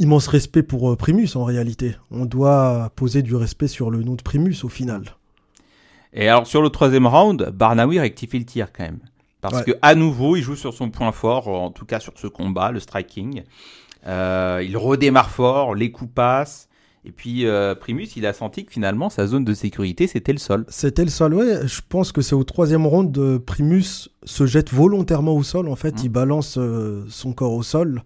immense 0.00 0.26
respect 0.26 0.62
pour 0.64 0.90
euh, 0.90 0.96
Primus 0.96 1.28
en 1.36 1.44
réalité. 1.44 1.94
On 2.10 2.24
doit 2.24 2.90
poser 2.96 3.22
du 3.22 3.36
respect 3.36 3.68
sur 3.68 3.90
le 3.90 4.02
nom 4.02 4.14
de 4.16 4.22
Primus 4.22 4.56
au 4.64 4.68
final. 4.68 5.04
Et 6.12 6.28
alors 6.28 6.46
sur 6.46 6.62
le 6.62 6.70
troisième 6.70 7.06
round, 7.06 7.50
Barnaoui 7.54 8.00
rectifie 8.00 8.38
le 8.40 8.44
tir 8.44 8.72
quand 8.72 8.82
même. 8.84 8.98
Parce 9.40 9.58
Ouais. 9.58 9.64
que 9.64 9.72
à 9.80 9.94
nouveau, 9.94 10.36
il 10.36 10.42
joue 10.42 10.56
sur 10.56 10.74
son 10.74 10.90
point 10.90 11.12
fort, 11.12 11.46
en 11.48 11.70
tout 11.70 11.84
cas 11.86 12.00
sur 12.00 12.12
ce 12.16 12.26
combat, 12.26 12.72
le 12.72 12.80
striking. 12.80 13.44
Euh, 14.06 14.62
il 14.66 14.76
redémarre 14.76 15.30
fort, 15.30 15.74
les 15.74 15.90
coups 15.92 16.10
passent. 16.12 16.68
Et 17.06 17.12
puis 17.12 17.46
euh, 17.46 17.74
Primus, 17.74 18.08
il 18.16 18.26
a 18.26 18.34
senti 18.34 18.66
que 18.66 18.72
finalement 18.72 19.08
sa 19.08 19.26
zone 19.26 19.42
de 19.42 19.54
sécurité, 19.54 20.06
c'était 20.06 20.32
le 20.32 20.38
sol. 20.38 20.66
C'était 20.68 21.02
le 21.04 21.08
sol, 21.10 21.32
ouais. 21.32 21.66
Je 21.66 21.80
pense 21.88 22.12
que 22.12 22.20
c'est 22.20 22.34
au 22.34 22.44
troisième 22.44 22.86
round 22.86 23.10
de 23.10 23.38
Primus 23.38 24.10
se 24.24 24.44
jette 24.44 24.70
volontairement 24.70 25.32
au 25.34 25.42
sol. 25.42 25.68
En 25.70 25.76
fait, 25.76 25.92
Mhm. 25.96 26.00
il 26.04 26.08
balance 26.10 26.58
euh, 26.58 27.02
son 27.08 27.32
corps 27.32 27.54
au 27.54 27.62
sol. 27.62 28.02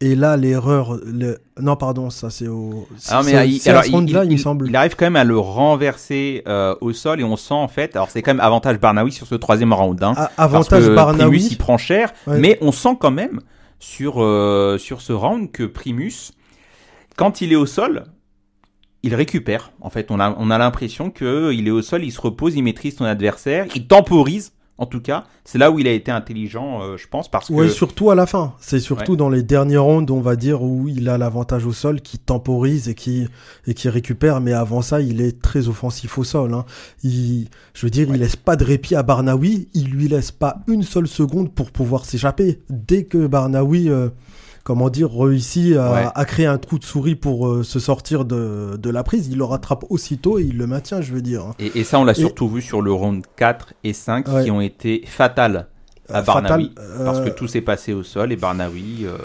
Et 0.00 0.14
là, 0.14 0.38
l'erreur. 0.38 0.98
le- 1.04 1.38
Non, 1.60 1.76
pardon, 1.76 2.08
ça 2.08 2.30
c'est 2.30 2.48
au. 2.48 2.88
C'est- 2.96 3.14
mais 3.26 3.46
il, 3.50 3.68
à 3.68 3.72
alors, 3.72 3.84
ce 3.84 3.88
il- 3.90 3.94
round-là, 3.94 4.24
il, 4.24 4.30
il- 4.32 4.38
me 4.38 4.42
semble. 4.42 4.68
il 4.68 4.74
arrive 4.76 4.96
quand 4.96 5.04
même 5.04 5.16
à 5.16 5.24
le 5.24 5.38
renverser 5.38 6.42
euh, 6.48 6.74
au 6.80 6.94
sol 6.94 7.20
et 7.20 7.24
on 7.24 7.36
sent 7.36 7.52
en 7.52 7.68
fait. 7.68 7.94
Alors 7.94 8.08
c'est 8.08 8.22
quand 8.22 8.30
même 8.32 8.40
avantage 8.40 8.80
Barnaoui 8.80 9.12
sur 9.12 9.26
ce 9.26 9.34
troisième 9.34 9.74
round. 9.74 10.02
Hein, 10.02 10.14
parce 10.14 10.32
avantage 10.38 10.84
que 10.86 10.94
Barnaoui. 10.94 11.36
Primus 11.36 11.48
il 11.52 11.58
prend 11.58 11.76
cher, 11.76 12.14
Ouais. 12.26 12.38
mais 12.38 12.56
on 12.62 12.72
sent 12.72 12.96
quand 12.98 13.10
même 13.10 13.40
sur 13.78 14.14
euh, 14.22 14.78
sur 14.78 15.02
ce 15.02 15.12
round 15.12 15.52
que 15.52 15.64
Primus, 15.64 16.32
quand 17.16 17.42
il 17.42 17.52
est 17.52 17.56
au 17.56 17.66
sol, 17.66 18.04
il 19.02 19.14
récupère. 19.14 19.72
En 19.80 19.90
fait, 19.90 20.10
on 20.10 20.20
a 20.20 20.34
on 20.38 20.50
a 20.50 20.58
l'impression 20.58 21.10
que 21.10 21.52
il 21.52 21.66
est 21.68 21.70
au 21.72 21.82
sol, 21.82 22.04
il 22.04 22.10
se 22.12 22.20
repose, 22.20 22.54
il 22.56 22.62
maîtrise 22.62 22.96
son 22.96 23.04
adversaire, 23.04 23.66
il 23.74 23.86
temporise. 23.86 24.52
En 24.78 24.86
tout 24.86 25.02
cas, 25.02 25.24
c'est 25.44 25.58
là 25.58 25.70
où 25.70 25.78
il 25.78 25.86
a 25.86 25.92
été 25.92 26.10
intelligent, 26.10 26.80
euh, 26.80 26.96
je 26.96 27.06
pense, 27.06 27.30
parce 27.30 27.48
que 27.48 27.52
Ouais, 27.52 27.68
surtout 27.68 28.10
à 28.10 28.14
la 28.14 28.24
fin. 28.24 28.54
C'est 28.60 28.80
surtout 28.80 29.10
Ouais. 29.12 29.16
dans 29.18 29.28
les 29.28 29.42
derniers 29.42 29.76
rounds, 29.76 30.10
on 30.10 30.22
va 30.22 30.36
dire, 30.36 30.62
où 30.62 30.88
il 30.88 31.10
a 31.10 31.18
l'avantage 31.18 31.66
au 31.66 31.72
sol, 31.74 32.00
qui 32.00 32.16
temporise 32.18 32.88
et 32.88 32.94
qui, 32.94 33.28
et 33.66 33.74
qui 33.74 33.90
récupère. 33.90 34.40
Mais 34.40 34.54
avant 34.54 34.80
ça, 34.80 35.02
il 35.02 35.20
est 35.20 35.42
très 35.42 35.68
offensif 35.68 36.16
au 36.16 36.24
sol. 36.24 36.54
hein. 36.54 36.64
Il, 37.04 37.48
je 37.74 37.84
veux 37.84 37.90
dire, 37.90 38.08
il 38.08 38.16
laisse 38.20 38.36
pas 38.36 38.56
de 38.56 38.64
répit 38.64 38.94
à 38.94 39.02
Barnaoui. 39.02 39.68
Il 39.74 39.90
lui 39.90 40.08
laisse 40.08 40.30
pas 40.30 40.60
une 40.66 40.82
seule 40.82 41.08
seconde 41.08 41.52
pour 41.52 41.72
pouvoir 41.72 42.06
s'échapper. 42.06 42.62
Dès 42.70 43.04
que 43.04 43.26
Barnaoui, 43.26 43.90
euh, 43.90 44.08
comment 44.70 44.88
dire, 44.88 45.10
réussit 45.12 45.74
à, 45.76 45.92
Ouais. 45.92 46.06
à 46.14 46.24
créer 46.24 46.46
un 46.46 46.56
trou 46.58 46.78
de 46.78 46.84
souris 46.84 47.16
pour 47.16 47.48
euh, 47.48 47.64
se 47.64 47.80
sortir 47.80 48.24
de, 48.24 48.76
de 48.80 48.88
la 48.90 49.02
prise, 49.02 49.26
il 49.26 49.36
le 49.38 49.42
rattrape 49.42 49.84
aussitôt 49.90 50.38
et 50.38 50.44
il 50.44 50.56
le 50.58 50.68
maintient, 50.68 51.00
je 51.00 51.12
veux 51.12 51.22
dire. 51.22 51.54
et, 51.58 51.72
et 51.80 51.82
ça 51.82 51.98
on 51.98 52.04
l'a 52.04 52.12
Et- 52.12 52.14
surtout 52.14 52.48
vu 52.48 52.62
sur 52.62 52.80
le 52.80 52.92
round 52.92 53.24
4 53.34 53.74
et 53.82 53.92
5 53.92 54.28
Ouais. 54.28 54.44
qui 54.44 54.50
ont 54.52 54.60
été 54.60 55.02
fatales 55.06 55.66
à 56.08 56.20
Euh, 56.20 56.22
Barnaoui. 56.22 56.68
fatal, 56.76 57.04
Parce 57.04 57.18
euh, 57.18 57.24
que 57.24 57.30
tout 57.30 57.48
s'est 57.48 57.62
passé 57.62 57.92
au 57.92 58.04
sol 58.04 58.30
et 58.30 58.36
Barnaoui. 58.36 59.06
euh, 59.06 59.16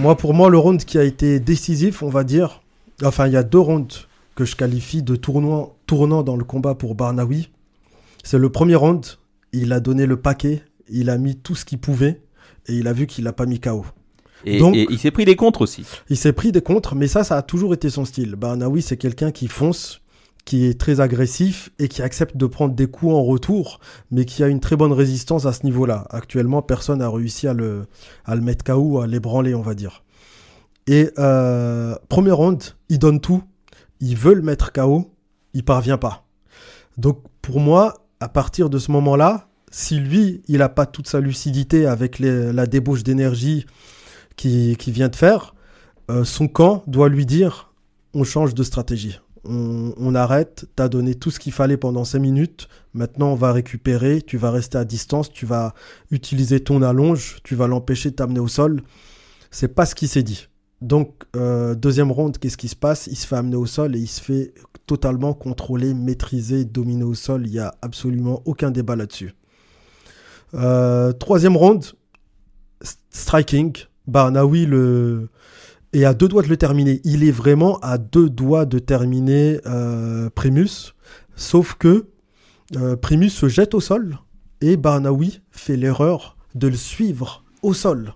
Moi, 0.00 0.16
pour 0.16 0.34
moi, 0.34 0.50
le 0.50 0.58
round 0.58 0.84
qui 0.84 0.98
a 0.98 1.04
été 1.04 1.38
décisif, 1.38 2.02
on 2.02 2.08
va 2.10 2.24
dire, 2.24 2.60
Enfin, 3.04 3.28
il 3.28 3.32
y 3.32 3.36
a 3.36 3.44
deux 3.44 3.60
rounds 3.60 4.08
que 4.34 4.44
je 4.44 4.56
qualifie 4.56 5.04
de 5.04 5.14
tournant, 5.14 5.74
tournant 5.86 6.24
dans 6.24 6.34
le 6.36 6.42
combat 6.42 6.74
pour 6.74 6.96
Barnawi. 6.96 7.50
C'est 8.24 8.38
le 8.38 8.50
premier 8.50 8.74
round, 8.74 9.06
il 9.52 9.72
a 9.72 9.78
donné 9.78 10.06
le 10.06 10.16
paquet, 10.16 10.64
il 10.88 11.08
a 11.08 11.18
mis 11.18 11.36
tout 11.36 11.54
ce 11.54 11.64
qu'il 11.64 11.78
pouvait 11.78 12.20
et 12.66 12.72
il 12.74 12.88
a 12.88 12.92
vu 12.92 13.06
qu'il 13.06 13.22
n'a 13.22 13.32
pas 13.32 13.46
mis 13.46 13.60
KO. 13.60 13.84
Et, 14.44 14.58
Donc- 14.58 14.74
et 14.76 14.86
il 14.90 14.98
s'est 14.98 15.10
pris 15.10 15.24
des 15.24 15.36
contres 15.36 15.62
aussi. 15.62 15.84
Il 16.10 16.16
s'est 16.16 16.32
pris 16.32 16.52
des 16.52 16.60
contres, 16.62 16.94
mais 16.94 17.08
ça, 17.08 17.24
ça 17.24 17.36
a 17.36 17.42
toujours 17.42 17.74
été 17.74 17.90
son 17.90 18.04
style. 18.04 18.34
Barnawi, 18.36 18.82
c'est 18.82 18.96
quelqu'un 18.96 19.30
qui 19.30 19.48
fonce, 19.48 20.00
qui 20.44 20.64
est 20.66 20.80
très 20.80 21.00
agressif 21.00 21.70
et 21.78 21.88
qui 21.88 22.00
accepte 22.02 22.36
de 22.36 22.46
prendre 22.46 22.74
des 22.74 22.86
coups 22.86 23.12
en 23.12 23.22
retour, 23.24 23.80
mais 24.10 24.24
qui 24.24 24.42
a 24.42 24.48
une 24.48 24.60
très 24.60 24.76
bonne 24.76 24.92
résistance 24.92 25.44
à 25.44 25.52
ce 25.52 25.64
niveau-là. 25.64 26.06
Actuellement, 26.10 26.62
personne 26.62 27.00
n'a 27.00 27.10
réussi 27.10 27.46
à 27.48 27.52
le, 27.52 27.86
à 28.24 28.34
le 28.34 28.40
mettre 28.40 28.64
KO, 28.64 29.00
à 29.00 29.06
l'ébranler, 29.06 29.54
on 29.54 29.60
va 29.62 29.74
dire. 29.74 30.04
Et 30.86 31.10
euh, 31.18 31.94
premier 32.08 32.30
round, 32.30 32.62
il 32.88 32.98
donne 32.98 33.20
tout. 33.20 33.42
Il 34.00 34.16
veut 34.16 34.32
le 34.34 34.42
mettre 34.42 34.72
KO, 34.72 35.10
il 35.52 35.64
parvient 35.64 35.98
pas. 35.98 36.24
Donc 36.96 37.22
pour 37.42 37.60
moi, 37.60 38.06
à 38.20 38.28
partir 38.28 38.70
de 38.70 38.78
ce 38.78 38.90
moment-là, 38.92 39.48
si 39.70 39.98
lui, 39.98 40.40
il 40.48 40.58
n'a 40.58 40.68
pas 40.70 40.86
toute 40.86 41.08
sa 41.08 41.20
lucidité 41.20 41.84
avec 41.86 42.18
les- 42.18 42.52
la 42.54 42.66
débauche 42.66 43.02
d'énergie 43.02 43.66
qui 44.76 44.92
vient 44.92 45.08
de 45.08 45.16
faire, 45.16 45.54
euh, 46.10 46.24
son 46.24 46.48
camp 46.48 46.82
doit 46.86 47.08
lui 47.08 47.26
dire 47.26 47.72
on 48.14 48.24
change 48.24 48.54
de 48.54 48.62
stratégie. 48.62 49.20
On, 49.44 49.92
on 49.96 50.14
arrête, 50.14 50.66
t'as 50.74 50.88
donné 50.88 51.14
tout 51.14 51.30
ce 51.30 51.38
qu'il 51.38 51.52
fallait 51.52 51.76
pendant 51.76 52.04
5 52.04 52.18
minutes, 52.18 52.68
maintenant 52.92 53.32
on 53.32 53.34
va 53.34 53.52
récupérer, 53.52 54.22
tu 54.22 54.36
vas 54.36 54.50
rester 54.50 54.78
à 54.78 54.84
distance, 54.84 55.30
tu 55.30 55.46
vas 55.46 55.74
utiliser 56.10 56.60
ton 56.60 56.82
allonge, 56.82 57.38
tu 57.44 57.54
vas 57.54 57.66
l'empêcher 57.66 58.10
de 58.10 58.16
t'amener 58.16 58.40
au 58.40 58.48
sol. 58.48 58.82
C'est 59.50 59.74
pas 59.74 59.86
ce 59.86 59.94
qui 59.94 60.08
s'est 60.08 60.22
dit. 60.22 60.48
Donc, 60.80 61.24
euh, 61.36 61.74
deuxième 61.74 62.12
round, 62.12 62.38
qu'est-ce 62.38 62.56
qui 62.56 62.68
se 62.68 62.76
passe? 62.76 63.08
Il 63.08 63.16
se 63.16 63.26
fait 63.26 63.36
amener 63.36 63.56
au 63.56 63.66
sol 63.66 63.96
et 63.96 63.98
il 63.98 64.06
se 64.06 64.20
fait 64.20 64.54
totalement 64.86 65.34
contrôler, 65.34 65.92
maîtriser, 65.94 66.64
dominer 66.64 67.04
au 67.04 67.14
sol. 67.14 67.46
Il 67.46 67.52
n'y 67.52 67.58
a 67.58 67.74
absolument 67.82 68.42
aucun 68.44 68.70
débat 68.70 68.96
là-dessus. 68.96 69.34
Euh, 70.54 71.12
troisième 71.12 71.56
round, 71.56 71.84
st- 72.82 72.98
striking. 73.10 73.72
Barnawi 74.08 74.66
le... 74.66 75.28
est 75.92 76.04
à 76.04 76.14
deux 76.14 76.28
doigts 76.28 76.42
de 76.42 76.48
le 76.48 76.56
terminer. 76.56 77.00
Il 77.04 77.22
est 77.22 77.30
vraiment 77.30 77.78
à 77.80 77.98
deux 77.98 78.28
doigts 78.28 78.66
de 78.66 78.78
terminer 78.78 79.60
euh, 79.66 80.30
Primus. 80.30 80.94
Sauf 81.36 81.74
que 81.74 82.06
euh, 82.76 82.96
Primus 82.96 83.30
se 83.30 83.48
jette 83.48 83.74
au 83.74 83.80
sol 83.80 84.18
et 84.60 84.76
Barnawi 84.76 85.40
fait 85.50 85.76
l'erreur 85.76 86.36
de 86.54 86.68
le 86.68 86.76
suivre 86.76 87.44
au 87.62 87.74
sol. 87.74 88.14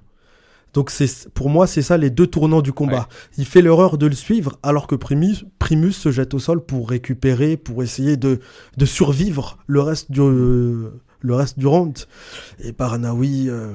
Donc 0.75 0.91
c'est 0.91 1.29
pour 1.31 1.51
moi 1.51 1.67
c'est 1.67 1.83
ça 1.83 1.99
les 1.99 2.11
deux 2.11 2.27
tournants 2.27 2.63
du 2.63 2.73
combat. 2.73 3.09
Il 3.37 3.45
fait 3.45 3.61
l'erreur 3.61 3.99
de 3.99 4.07
le 4.07 4.15
suivre 4.15 4.59
alors 4.63 4.87
que 4.87 4.95
Primus, 4.95 5.45
Primus 5.59 5.93
se 5.93 6.11
jette 6.11 6.33
au 6.33 6.39
sol 6.39 6.65
pour 6.65 6.89
récupérer, 6.89 7.59
pour 7.59 7.83
essayer 7.83 8.17
de, 8.17 8.41
de 8.79 8.87
survivre 8.87 9.59
le 9.67 9.81
reste 9.81 10.11
du 10.11 10.21
le 10.21 11.35
reste 11.35 11.59
du 11.59 11.67
round. 11.67 11.97
Et 12.61 12.73
Barnawi 12.73 13.49
euh, 13.49 13.75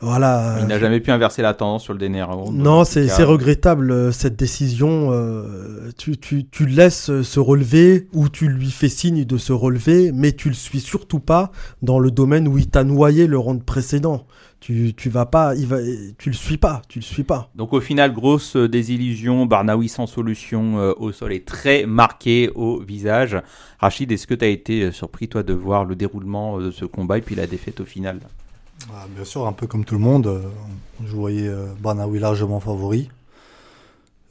voilà. 0.00 0.58
Il 0.60 0.66
n'a 0.66 0.78
jamais 0.78 1.00
pu 1.00 1.10
inverser 1.10 1.42
la 1.42 1.54
tendance 1.54 1.84
sur 1.84 1.92
le 1.92 1.98
dernier 1.98 2.22
round. 2.22 2.56
Non, 2.56 2.84
c'est 2.84 3.08
regrettable 3.24 3.90
euh, 3.90 4.12
cette 4.12 4.36
décision. 4.36 5.10
euh, 5.12 5.90
tu, 5.96 6.16
tu, 6.18 6.66
laisses 6.66 7.10
euh, 7.10 7.22
se 7.22 7.40
relever 7.40 8.08
ou 8.12 8.28
tu 8.28 8.48
lui 8.48 8.70
fais 8.70 8.88
signe 8.88 9.24
de 9.24 9.36
se 9.38 9.52
relever, 9.52 10.12
mais 10.12 10.32
tu 10.32 10.48
le 10.48 10.54
suis 10.54 10.80
surtout 10.80 11.20
pas 11.20 11.50
dans 11.82 11.98
le 11.98 12.10
domaine 12.10 12.46
où 12.48 12.58
il 12.58 12.68
t'a 12.68 12.84
noyé 12.84 13.26
le 13.26 13.38
round 13.38 13.64
précédent. 13.64 14.26
Tu, 14.60 14.92
tu 14.96 15.08
vas 15.08 15.24
pas, 15.24 15.54
il 15.54 15.66
va, 15.68 15.76
tu 16.18 16.30
le 16.30 16.34
suis 16.34 16.56
pas, 16.56 16.82
tu 16.88 16.98
le 16.98 17.04
suis 17.04 17.22
pas. 17.22 17.48
Donc 17.54 17.72
au 17.72 17.80
final, 17.80 18.12
grosse 18.12 18.56
euh, 18.56 18.68
désillusion. 18.68 19.46
Barnaoui 19.46 19.88
sans 19.88 20.08
solution 20.08 20.78
euh, 20.80 20.92
au 20.98 21.12
sol 21.12 21.32
est 21.32 21.46
très 21.46 21.86
marqué 21.86 22.50
au 22.56 22.80
visage. 22.80 23.40
Rachid, 23.78 24.10
est-ce 24.10 24.26
que 24.26 24.34
tu 24.34 24.44
as 24.44 24.48
été 24.48 24.82
euh, 24.82 24.92
surpris 24.92 25.28
toi 25.28 25.44
de 25.44 25.52
voir 25.54 25.84
le 25.84 25.94
déroulement 25.94 26.58
euh, 26.58 26.66
de 26.66 26.70
ce 26.72 26.84
combat 26.84 27.18
et 27.18 27.20
puis 27.20 27.36
la 27.36 27.46
défaite 27.46 27.80
au 27.80 27.84
final? 27.84 28.18
Bien 29.14 29.24
sûr, 29.24 29.46
un 29.46 29.52
peu 29.52 29.66
comme 29.66 29.84
tout 29.84 29.94
le 29.94 30.00
monde, 30.00 30.26
euh, 30.26 30.42
je 31.04 31.14
voyais 31.14 31.48
euh, 31.48 31.66
Barnaoui 31.80 32.18
largement 32.18 32.60
favori. 32.60 33.10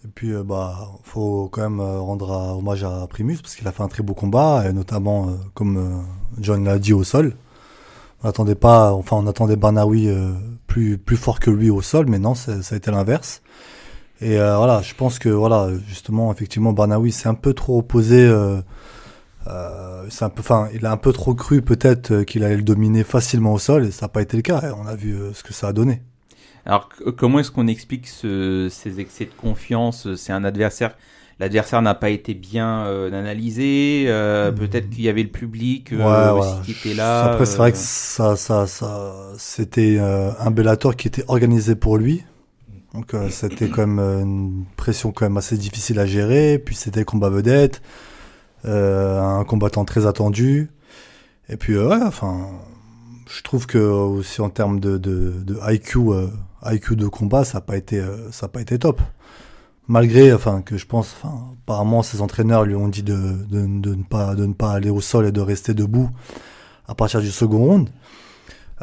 Et 0.05 0.07
puis, 0.13 0.31
euh, 0.31 0.43
bah, 0.43 0.89
faut 1.03 1.49
quand 1.51 1.61
même 1.61 1.81
rendre 1.81 2.29
hommage 2.57 2.83
à 2.83 3.07
Primus 3.07 3.37
parce 3.37 3.55
qu'il 3.55 3.67
a 3.67 3.71
fait 3.71 3.83
un 3.83 3.87
très 3.87 4.03
beau 4.03 4.13
combat, 4.13 4.63
et 4.67 4.73
notamment, 4.73 5.29
comme 5.53 6.05
John 6.39 6.63
l'a 6.63 6.79
dit, 6.79 6.93
au 6.93 7.03
sol. 7.03 7.35
On 8.23 8.27
n'attendait 8.27 8.55
pas, 8.55 8.93
enfin, 8.93 9.17
on 9.17 9.27
attendait 9.27 9.55
Barnaoui 9.55 10.07
euh, 10.07 10.33
plus 10.65 10.97
plus 10.97 11.17
fort 11.17 11.39
que 11.39 11.51
lui 11.51 11.69
au 11.69 11.81
sol, 11.81 12.07
mais 12.07 12.19
non, 12.19 12.33
ça 12.35 12.53
a 12.71 12.75
été 12.75 12.91
l'inverse. 12.91 13.41
Et 14.21 14.37
voilà, 14.37 14.81
je 14.81 14.95
pense 14.95 15.19
que 15.19 15.29
voilà, 15.29 15.69
justement, 15.87 16.31
effectivement, 16.31 16.73
Barnaoui 16.73 17.11
s'est 17.11 17.29
un 17.29 17.35
peu 17.35 17.53
trop 17.53 17.77
opposé. 17.79 18.25
Euh, 18.25 18.59
euh, 19.49 19.86
c'est 20.09 20.25
un 20.25 20.29
peu, 20.29 20.41
enfin, 20.41 20.69
il 20.73 20.85
a 20.85 20.91
un 20.91 20.97
peu 20.97 21.13
trop 21.13 21.33
cru 21.35 21.61
peut-être 21.61 22.11
euh, 22.11 22.23
qu'il 22.23 22.43
allait 22.43 22.57
le 22.57 22.63
dominer 22.63 23.03
facilement 23.03 23.53
au 23.53 23.59
sol, 23.59 23.85
et 23.85 23.91
ça 23.91 24.05
n'a 24.05 24.09
pas 24.09 24.21
été 24.21 24.37
le 24.37 24.43
cas. 24.43 24.73
On 24.77 24.87
a 24.87 24.95
vu 24.95 25.13
euh, 25.15 25.33
ce 25.33 25.43
que 25.43 25.53
ça 25.53 25.67
a 25.69 25.73
donné. 25.73 26.01
Alors 26.65 26.89
comment 27.17 27.39
est-ce 27.39 27.51
qu'on 27.51 27.67
explique 27.67 28.07
ce- 28.07 28.67
ces 28.69 28.99
excès 28.99 29.25
de 29.25 29.31
confiance 29.33 30.13
C'est 30.15 30.33
un 30.33 30.43
adversaire. 30.43 30.95
L'adversaire 31.39 31.81
n'a 31.83 31.93
pas 31.93 32.09
été 32.09 32.33
bien 32.33 32.85
euh, 32.87 33.07
analysé. 33.11 34.05
euh, 34.07 34.51
Peut-être 34.51 34.89
qu'il 34.89 35.03
y 35.03 35.09
avait 35.09 35.21
le 35.23 35.29
public 35.29 35.93
euh, 35.93 36.33
Ouais, 36.33 36.39
aussi 36.39 36.61
qui 36.65 36.71
était 36.71 36.95
là. 36.95 37.25
Après, 37.25 37.45
c'est 37.45 37.57
vrai 37.57 37.71
que 37.71 37.77
euh, 37.77 37.81
ça, 37.81 38.35
ça, 38.35 38.65
ça, 38.67 39.15
c'était 39.37 39.97
euh, 39.99 40.31
un 40.39 40.49
Bellator 40.51 40.95
qui 40.95 41.07
était 41.07 41.23
organisé 41.27 41.75
pour 41.75 41.97
lui. 41.97 42.23
Donc, 42.93 43.13
euh, 43.13 43.29
c'était 43.29 43.69
quand 43.69 43.85
même 43.85 43.99
euh, 43.99 44.21
une 44.23 44.65
pression 44.77 45.11
quand 45.11 45.25
même 45.25 45.37
assez 45.37 45.57
difficile 45.57 45.99
à 45.99 46.07
gérer. 46.07 46.57
Puis 46.57 46.75
c'était 46.75 47.05
combat 47.05 47.29
vedette, 47.29 47.81
euh, 47.83 48.16
un 48.67 49.43
combattant 49.45 49.85
très 49.85 50.05
attendu. 50.05 50.69
Et 51.49 51.57
puis, 51.57 51.75
euh, 51.75 52.05
enfin, 52.05 52.49
je 53.29 53.41
trouve 53.41 53.67
que 53.67 53.77
euh, 53.77 53.93
aussi 53.93 54.41
en 54.41 54.49
termes 54.49 54.79
de, 54.79 54.99
IQ, 55.69 55.99
euh, 56.09 56.27
IQ 56.65 56.95
de 56.95 57.07
combat, 57.07 57.43
ça 57.43 57.57
n'a 57.57 57.61
pas 57.61 57.77
été, 57.77 57.99
euh, 57.99 58.29
pas 58.51 58.61
été 58.61 58.79
top. 58.79 59.01
Malgré, 59.87 60.33
enfin, 60.33 60.61
que 60.61 60.77
je 60.77 60.85
pense, 60.85 61.15
enfin, 61.17 61.55
apparemment, 61.63 62.03
ses 62.03 62.21
entraîneurs 62.21 62.65
lui 62.65 62.75
ont 62.75 62.89
dit 62.89 63.03
de, 63.03 63.45
de, 63.49 63.65
ne 63.65 64.03
pas, 64.03 64.35
de 64.35 64.45
ne 64.45 64.53
pas 64.53 64.71
aller 64.71 64.89
au 64.89 64.99
sol 64.99 65.25
et 65.25 65.31
de 65.31 65.39
rester 65.39 65.73
debout 65.73 66.09
à 66.87 66.95
partir 66.95 67.21
du 67.21 67.31
second 67.31 67.59
round. 67.59 67.89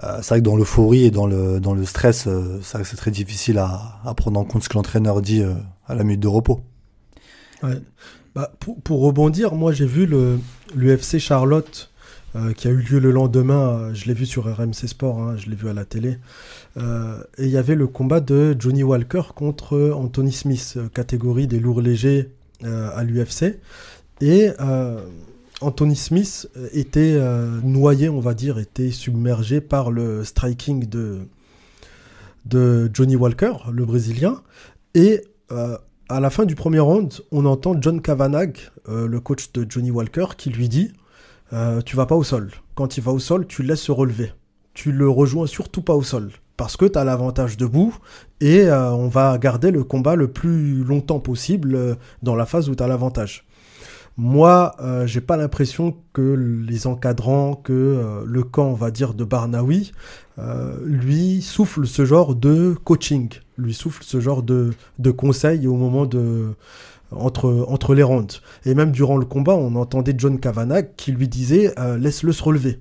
Euh, 0.03 0.19
c'est 0.23 0.31
vrai 0.31 0.39
que 0.41 0.45
dans 0.45 0.57
l'euphorie 0.57 1.05
et 1.05 1.11
dans 1.11 1.27
le, 1.27 1.61
dans 1.61 1.75
le 1.75 1.85
stress, 1.85 2.27
euh, 2.27 2.61
c'est 2.63 2.97
très 2.97 3.11
difficile 3.11 3.59
à, 3.59 4.01
prendre 4.17 4.41
en 4.41 4.45
compte 4.45 4.65
ce 4.65 4.69
que 4.69 4.75
l'entraîneur 4.75 5.21
dit 5.21 5.43
euh, 5.43 5.55
à 5.87 5.95
la 5.95 6.05
minute 6.05 6.21
de 6.21 6.29
repos. 6.29 6.61
Ouais. 7.63 7.81
Bah, 8.35 8.53
pour, 8.59 9.01
rebondir, 9.01 9.55
moi 9.55 9.73
j'ai 9.73 9.87
vu 9.87 10.09
l'UFC 10.75 11.19
Charlotte 11.19 11.91
euh, 12.35 12.53
qui 12.53 12.67
a 12.67 12.73
eu 12.73 12.79
lieu 12.79 12.99
le 12.99 13.13
lendemain. 13.13 13.79
euh, 13.79 13.95
je 13.95 14.07
l'ai 14.07 14.15
vu 14.15 14.27
sur 14.27 14.53
RMC 14.53 14.89
Sport, 14.89 15.21
hein, 15.21 15.37
je 15.37 15.49
l'ai 15.49 15.55
vu 15.55 15.69
à 15.69 15.73
la 15.73 15.85
télé. 15.85 16.19
Euh, 16.77 17.23
et 17.39 17.45
il 17.45 17.51
y 17.51 17.57
avait 17.57 17.77
le 17.77 17.87
combat 17.87 18.19
de 18.19 18.57
Johnny 18.59 18.83
Walker 18.83 19.23
contre 19.37 19.93
Anthony 19.95 20.33
Smith, 20.33 20.79
catégorie 20.93 21.47
des 21.47 21.61
lourds 21.61 21.81
légers 21.81 22.31
à 22.65 23.05
l'UFC. 23.05 23.61
Et 24.21 24.49
Anthony 25.61 25.97
Smith 25.97 26.49
était 26.73 27.21
noyé, 27.63 28.09
on 28.09 28.21
va 28.21 28.33
dire, 28.33 28.59
était 28.59 28.91
submergé 28.91 29.61
par 29.61 29.91
le 29.91 30.25
striking 30.25 30.89
de, 30.89 31.19
de 32.47 32.91
Johnny 32.93 33.17
Walker, 33.17 33.53
le 33.71 33.85
Brésilien. 33.85 34.41
Et 34.95 35.23
à 36.09 36.21
la 36.21 36.31
fin 36.31 36.45
du 36.45 36.55
premier 36.55 36.81
round, 36.81 37.13
on 37.33 37.47
entend 37.47 37.81
John 37.81 38.01
Kavanagh, 38.01 38.57
euh, 38.89 39.07
le 39.07 39.21
coach 39.21 39.53
de 39.53 39.67
Johnny 39.69 39.91
Walker, 39.91 40.27
qui 40.37 40.51
lui 40.51 40.69
dit 40.69 40.93
euh, 41.53 41.81
Tu 41.83 41.97
vas 41.97 42.07
pas 42.07 42.15
au 42.15 42.25
sol. 42.25 42.51
Quand 42.75 42.97
il 42.97 43.03
va 43.03 43.13
au 43.13 43.19
sol, 43.19 43.47
tu 43.47 43.63
le 43.63 43.69
laisses 43.69 43.83
se 43.83 43.93
relever. 43.93 44.33
Tu 44.75 44.93
le 44.93 45.09
rejoins 45.09 45.47
surtout 45.47 45.83
pas 45.83 45.95
au 45.95 46.03
sol. 46.03 46.31
Parce 46.57 46.77
que 46.77 46.85
tu 46.85 46.99
as 46.99 47.05
l'avantage 47.05 47.57
debout 47.57 47.97
et 48.41 48.63
euh, 48.63 48.91
on 48.91 49.09
va 49.09 49.37
garder 49.39 49.71
le 49.71 49.83
combat 49.83 50.15
le 50.15 50.29
plus 50.29 50.85
longtemps 50.85 51.21
possible 51.21 51.75
euh, 51.75 51.95
dans 52.23 52.37
la 52.37 52.47
phase 52.47 52.69
où 52.69 52.75
tu 52.75 52.83
as 52.83 52.89
l'avantage. 52.89 53.45
Moi, 54.17 54.77
j'ai 55.07 55.21
pas 55.21 55.37
l'impression 55.37 55.97
que 56.13 56.37
les 56.69 56.87
encadrants, 56.87 57.57
que 57.57 58.23
le 58.25 58.43
camp, 58.45 58.69
on 58.69 58.75
va 58.75 58.93
dire, 58.93 59.13
de 59.13 59.25
Barnawi, 59.25 59.91
lui 60.85 61.43
souffle 61.43 61.85
ce 61.85 62.05
genre 62.05 62.37
de 62.37 62.77
coaching, 62.85 63.29
lui 63.57 63.75
souffle 63.75 64.03
ce 64.05 64.21
genre 64.21 64.43
de, 64.43 64.73
de 64.99 65.11
conseils 65.11 65.67
au 65.67 65.75
moment 65.77 66.07
de 66.07 66.55
entre, 67.11 67.67
entre 67.69 67.95
les 67.95 68.03
rounds. 68.03 68.41
Et 68.65 68.75
même 68.75 68.91
durant 68.91 69.17
le 69.17 69.25
combat, 69.25 69.55
on 69.55 69.77
entendait 69.77 70.15
John 70.17 70.39
Kavanagh 70.39 70.89
qui 70.97 71.13
lui 71.13 71.29
disait 71.29 71.73
euh, 71.79 71.97
laisse-le 71.97 72.33
se 72.33 72.43
relever. 72.43 72.81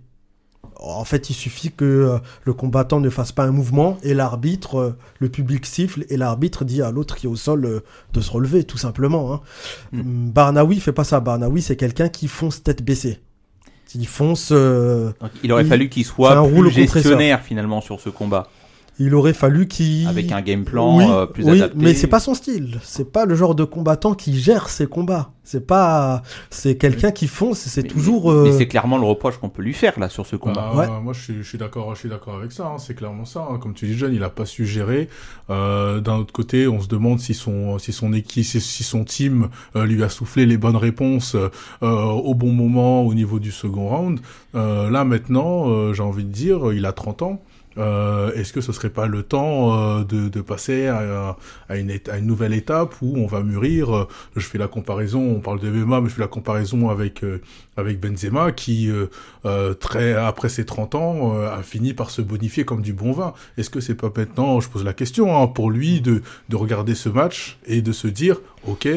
En 0.79 1.05
fait, 1.05 1.29
il 1.29 1.33
suffit 1.33 1.71
que 1.71 1.85
euh, 1.85 2.17
le 2.43 2.53
combattant 2.53 2.99
ne 2.99 3.09
fasse 3.09 3.31
pas 3.31 3.43
un 3.43 3.51
mouvement 3.51 3.97
et 4.03 4.13
l'arbitre, 4.13 4.75
euh, 4.79 4.97
le 5.19 5.29
public 5.29 5.65
siffle 5.65 6.05
et 6.09 6.17
l'arbitre 6.17 6.65
dit 6.65 6.81
à 6.81 6.91
l'autre 6.91 7.15
qui 7.15 7.27
est 7.27 7.29
au 7.29 7.35
sol 7.35 7.81
de 8.13 8.21
se 8.21 8.31
relever, 8.31 8.63
tout 8.63 8.77
simplement. 8.77 9.33
Hein. 9.33 9.41
Mm. 9.93 10.29
Barnawi 10.31 10.79
fait 10.79 10.91
pas 10.91 11.03
ça. 11.03 11.19
Barnawi, 11.19 11.61
c'est 11.61 11.77
quelqu'un 11.77 12.09
qui 12.09 12.27
fonce 12.27 12.63
tête 12.63 12.83
baissée. 12.83 13.19
Il 13.95 14.07
fonce. 14.07 14.49
il 14.49 15.51
aurait 15.51 15.61
il- 15.63 15.69
fallu 15.69 15.87
qu'il 15.87 16.03
soit 16.03 16.35
un 16.35 16.49
plus 16.49 16.71
gestionnaire 16.71 17.41
finalement 17.41 17.79
sur 17.79 17.99
ce 17.99 18.09
combat. 18.09 18.49
Il 18.99 19.15
aurait 19.15 19.33
fallu 19.33 19.67
qu'il. 19.67 20.07
Avec 20.07 20.31
un 20.31 20.41
game 20.41 20.65
plan 20.65 20.97
oui, 20.97 21.05
euh, 21.09 21.25
plus 21.25 21.43
oui, 21.45 21.61
adapté. 21.61 21.77
mais 21.83 21.93
c'est 21.95 22.05
pas 22.07 22.19
son 22.19 22.35
style. 22.35 22.79
C'est 22.83 23.11
pas 23.11 23.25
le 23.25 23.33
genre 23.33 23.55
de 23.55 23.63
combattant 23.63 24.13
qui 24.13 24.37
gère 24.39 24.69
ses 24.69 24.85
combats. 24.85 25.31
C'est 25.43 25.65
pas. 25.65 26.21
C'est 26.51 26.77
quelqu'un 26.77 27.09
qui 27.11 27.27
fonce. 27.27 27.57
C'est 27.59 27.81
Mais- 27.81 27.87
toujours. 27.89 28.31
Mais, 28.31 28.49
euh, 28.49 28.57
c'est 28.57 28.67
clairement 28.67 28.97
le 28.99 29.05
reproche 29.05 29.37
qu'on 29.37 29.49
peut 29.49 29.63
lui 29.63 29.73
faire 29.73 29.99
là 29.99 30.09
sur 30.09 30.27
ce 30.27 30.35
combat. 30.35 30.71
Bah, 30.75 30.79
Ouais. 30.79 31.01
Moi, 31.01 31.11
je 31.13 31.21
suis, 31.21 31.33
je 31.37 31.41
suis 31.49 31.57
d'accord, 31.57 31.93
je 31.95 31.99
suis 32.01 32.09
d'accord 32.09 32.35
avec 32.35 32.51
ça. 32.51 32.67
hein, 32.67 32.77
c'est 32.77 32.93
clairement 32.93 33.25
ça. 33.25 33.47
hein. 33.51 33.57
Comme 33.57 33.73
tu 33.73 33.87
dis, 33.87 33.97
John, 33.97 34.13
il 34.13 34.23
a 34.23 34.29
pas 34.29 34.45
su 34.45 34.65
gérer. 34.67 35.09
Euh, 35.49 35.99
D'un 35.99 36.17
autre 36.17 36.31
côté, 36.31 36.67
on 36.67 36.79
se 36.79 36.87
demande 36.87 37.19
si 37.19 37.33
son, 37.33 37.79
si 37.79 37.91
son 37.93 38.13
équipe, 38.13 38.45
si, 38.45 38.61
si 38.61 38.83
son 38.83 39.03
team 39.05 39.49
euh, 39.75 39.85
lui 39.85 40.03
a 40.03 40.09
soufflé 40.09 40.45
les 40.45 40.57
bonnes 40.57 40.77
réponses 40.77 41.35
euh, 41.35 41.49
au 41.81 42.35
bon 42.35 42.51
moment 42.51 43.01
au 43.01 43.13
niveau 43.15 43.39
du 43.39 43.51
second 43.51 43.89
round. 43.89 44.19
Euh, 44.55 44.89
là, 44.91 45.03
maintenant, 45.03 45.67
euh, 45.69 45.93
j'ai 45.93 46.03
envie 46.03 46.23
de 46.25 46.31
dire, 46.31 46.71
il 46.73 46.85
a 46.85 46.91
30 46.91 47.23
ans. 47.23 47.41
Euh, 47.77 48.31
Est-ce 48.33 48.53
que 48.53 48.61
ce 48.61 48.71
serait 48.71 48.89
pas 48.89 49.07
le 49.07 49.23
temps 49.23 49.73
euh, 49.99 50.03
de, 50.03 50.29
de 50.29 50.41
passer 50.41 50.87
à, 50.87 51.35
à, 51.69 51.77
une, 51.77 51.91
à 52.11 52.17
une 52.17 52.25
nouvelle 52.27 52.53
étape 52.53 52.93
où 53.01 53.17
on 53.17 53.25
va 53.27 53.41
mûrir 53.41 53.95
euh, 53.95 54.07
Je 54.35 54.45
fais 54.45 54.57
la 54.57 54.67
comparaison, 54.67 55.21
on 55.21 55.39
parle 55.39 55.59
de 55.59 55.69
MMA, 55.69 56.01
mais 56.01 56.09
je 56.09 56.13
fais 56.15 56.21
la 56.21 56.27
comparaison 56.27 56.89
avec 56.89 57.23
euh, 57.23 57.41
avec 57.75 57.99
Benzema 57.99 58.51
qui 58.51 58.91
euh, 59.45 59.73
très 59.73 60.13
après 60.13 60.49
ses 60.49 60.65
30 60.65 60.95
ans 60.95 61.35
euh, 61.35 61.49
a 61.51 61.63
fini 61.63 61.93
par 61.93 62.11
se 62.11 62.21
bonifier 62.21 62.65
comme 62.65 62.81
du 62.81 62.93
bon 62.93 63.11
vin. 63.11 63.33
Est-ce 63.57 63.69
que 63.71 63.79
c'est 63.79 63.95
pas 63.95 64.11
maintenant, 64.15 64.59
je 64.59 64.69
pose 64.69 64.83
la 64.83 64.93
question, 64.93 65.35
hein, 65.41 65.47
pour 65.47 65.71
lui 65.71 65.99
de 66.01 66.21
de 66.49 66.55
regarder 66.55 66.93
ce 66.95 67.09
match 67.09 67.57
et 67.65 67.81
de 67.81 67.91
se 67.91 68.07
dire, 68.07 68.37
ok, 68.67 68.87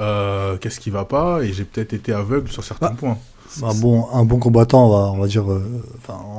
euh, 0.00 0.56
qu'est-ce 0.58 0.80
qui 0.80 0.90
va 0.90 1.04
pas 1.06 1.42
Et 1.42 1.52
j'ai 1.52 1.64
peut-être 1.64 1.94
été 1.94 2.12
aveugle 2.12 2.48
sur 2.50 2.62
certains 2.64 2.88
Bah, 2.88 2.96
points. 2.98 3.18
Un 3.62 3.74
bon, 3.74 4.06
un 4.12 4.24
bon 4.24 4.38
combattant, 4.38 4.86
on 4.86 4.90
va, 4.90 5.12
on 5.12 5.18
va 5.18 5.26
dire, 5.26 5.50
euh, 5.50 5.62